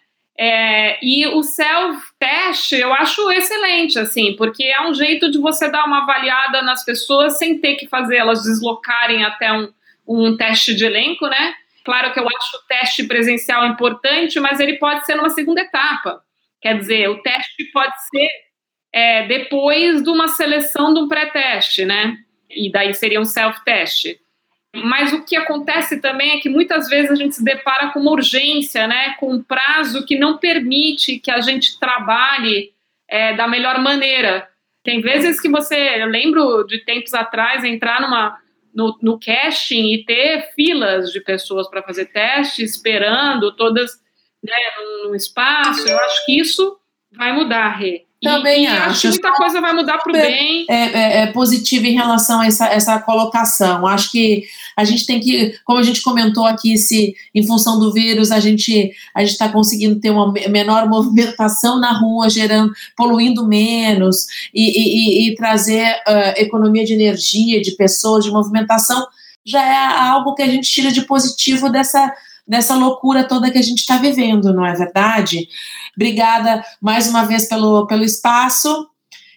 É, 0.42 0.98
e 1.02 1.26
o 1.26 1.42
self-teste 1.42 2.74
eu 2.74 2.94
acho 2.94 3.30
excelente, 3.30 3.98
assim, 3.98 4.34
porque 4.36 4.64
é 4.64 4.80
um 4.88 4.94
jeito 4.94 5.30
de 5.30 5.36
você 5.38 5.70
dar 5.70 5.84
uma 5.84 6.02
avaliada 6.02 6.62
nas 6.62 6.82
pessoas 6.82 7.36
sem 7.36 7.58
ter 7.58 7.74
que 7.74 7.86
fazer 7.86 8.16
elas 8.16 8.44
deslocarem 8.44 9.22
até 9.22 9.52
um, 9.52 9.70
um 10.08 10.34
teste 10.38 10.74
de 10.74 10.86
elenco, 10.86 11.26
né? 11.26 11.54
Claro 11.84 12.14
que 12.14 12.18
eu 12.18 12.26
acho 12.26 12.56
o 12.56 12.66
teste 12.66 13.04
presencial 13.04 13.66
importante, 13.66 14.40
mas 14.40 14.58
ele 14.60 14.78
pode 14.78 15.04
ser 15.04 15.14
numa 15.14 15.28
segunda 15.28 15.60
etapa. 15.60 16.22
Quer 16.62 16.78
dizer, 16.78 17.10
o 17.10 17.20
teste 17.20 17.64
pode 17.70 17.92
ser 18.08 18.30
é, 18.94 19.26
depois 19.26 20.02
de 20.02 20.08
uma 20.08 20.28
seleção 20.28 20.94
de 20.94 21.00
um 21.00 21.08
pré-teste, 21.08 21.84
né? 21.84 22.16
E 22.48 22.72
daí 22.72 22.94
seria 22.94 23.20
um 23.20 23.26
self-teste. 23.26 24.18
Mas 24.74 25.12
o 25.12 25.24
que 25.24 25.34
acontece 25.36 26.00
também 26.00 26.32
é 26.32 26.40
que 26.40 26.48
muitas 26.48 26.88
vezes 26.88 27.10
a 27.10 27.16
gente 27.16 27.34
se 27.34 27.44
depara 27.44 27.88
com 27.88 28.00
uma 28.00 28.12
urgência, 28.12 28.86
né, 28.86 29.14
com 29.18 29.32
um 29.34 29.42
prazo 29.42 30.06
que 30.06 30.16
não 30.16 30.38
permite 30.38 31.18
que 31.18 31.30
a 31.30 31.40
gente 31.40 31.78
trabalhe 31.78 32.72
é, 33.08 33.34
da 33.34 33.48
melhor 33.48 33.80
maneira. 33.80 34.48
Tem 34.84 35.00
vezes 35.00 35.40
que 35.40 35.48
você, 35.48 36.00
eu 36.00 36.06
lembro 36.06 36.64
de 36.64 36.78
tempos 36.84 37.12
atrás, 37.14 37.64
entrar 37.64 38.00
numa, 38.00 38.38
no, 38.72 38.96
no 39.02 39.18
casting 39.18 39.92
e 39.92 40.04
ter 40.04 40.52
filas 40.54 41.10
de 41.10 41.20
pessoas 41.20 41.68
para 41.68 41.82
fazer 41.82 42.06
teste, 42.06 42.62
esperando 42.62 43.54
todas 43.56 44.00
né, 44.42 44.52
num 45.04 45.14
espaço. 45.14 45.86
Eu 45.88 45.98
acho 45.98 46.24
que 46.24 46.40
isso 46.40 46.78
vai 47.12 47.32
mudar, 47.32 47.70
Rê. 47.70 48.06
Também 48.22 48.64
e, 48.64 48.66
acho. 48.66 48.90
acho 48.90 49.00
que 49.00 49.08
muita 49.08 49.32
coisa 49.32 49.60
vai 49.60 49.72
mudar 49.72 49.98
para 49.98 50.10
o 50.10 50.12
bem. 50.12 50.66
É, 50.68 50.74
é, 50.74 51.22
é, 51.22 51.26
positivo 51.28 51.86
em 51.86 51.94
relação 51.94 52.40
a 52.40 52.46
essa, 52.46 52.66
essa 52.66 52.98
colocação. 53.00 53.86
Acho 53.86 54.10
que 54.10 54.44
a 54.76 54.84
gente 54.84 55.06
tem 55.06 55.20
que, 55.20 55.58
como 55.64 55.78
a 55.78 55.82
gente 55.82 56.02
comentou 56.02 56.44
aqui, 56.44 56.76
se 56.76 57.14
em 57.34 57.46
função 57.46 57.78
do 57.78 57.92
vírus 57.92 58.30
a 58.30 58.38
gente 58.38 58.92
a 59.14 59.22
está 59.22 59.48
conseguindo 59.48 59.98
ter 59.98 60.10
uma 60.10 60.32
menor 60.50 60.86
movimentação 60.86 61.80
na 61.80 61.92
rua, 61.98 62.28
gerando, 62.28 62.72
poluindo 62.94 63.46
menos 63.46 64.26
e, 64.52 65.26
e, 65.26 65.28
e 65.28 65.34
trazer 65.34 65.90
uh, 66.06 66.34
economia 66.36 66.84
de 66.84 66.92
energia, 66.92 67.60
de 67.62 67.72
pessoas, 67.72 68.24
de 68.24 68.30
movimentação, 68.30 69.06
já 69.44 69.64
é 69.64 70.10
algo 70.10 70.34
que 70.34 70.42
a 70.42 70.48
gente 70.48 70.70
tira 70.70 70.92
de 70.92 71.02
positivo 71.02 71.70
dessa 71.70 72.12
dessa 72.50 72.74
loucura 72.74 73.22
toda 73.22 73.48
que 73.48 73.58
a 73.58 73.62
gente 73.62 73.78
está 73.78 73.96
vivendo, 73.96 74.52
não 74.52 74.66
é 74.66 74.74
verdade? 74.74 75.48
Obrigada 75.96 76.64
mais 76.80 77.08
uma 77.08 77.24
vez 77.24 77.48
pelo, 77.48 77.86
pelo 77.86 78.04
espaço. 78.04 78.88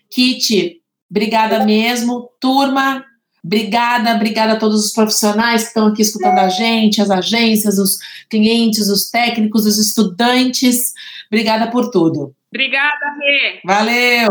Kit, 0.10 0.82
obrigada 1.10 1.64
mesmo. 1.66 2.30
Turma, 2.40 3.04
obrigada, 3.44 4.16
obrigada 4.16 4.54
a 4.54 4.58
todos 4.58 4.86
os 4.86 4.94
profissionais 4.94 5.64
que 5.64 5.68
estão 5.70 5.88
aqui 5.88 6.02
escutando 6.02 6.40
a 6.40 6.50
gente, 6.50 7.02
as 7.02 7.10
agências, 7.10 7.78
os 7.78 7.98
clientes, 8.30 8.90
os 8.90 9.10
técnicos, 9.10 9.66
os 9.66 9.78
estudantes. 9.78 10.94
Obrigada 11.28 11.70
por 11.70 11.90
tudo. 11.90 12.36
Obrigada, 12.52 13.06
Rê. 13.20 13.60
Valeu! 13.66 14.30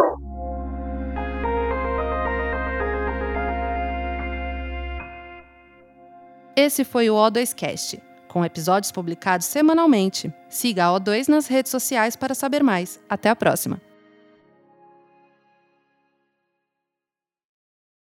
Esse 6.54 6.85
foi 6.85 7.08
o 7.08 7.14
O2Cast 7.14 7.98
com 8.28 8.44
episódios 8.44 8.92
publicados 8.92 9.46
semanalmente. 9.46 10.32
Siga 10.52 10.84
a 10.84 11.00
O2 11.00 11.28
nas 11.28 11.46
redes 11.46 11.72
sociais 11.72 12.14
para 12.14 12.34
saber 12.34 12.62
mais. 12.62 13.00
Até 13.08 13.30
a 13.30 13.34
próxima! 13.34 13.80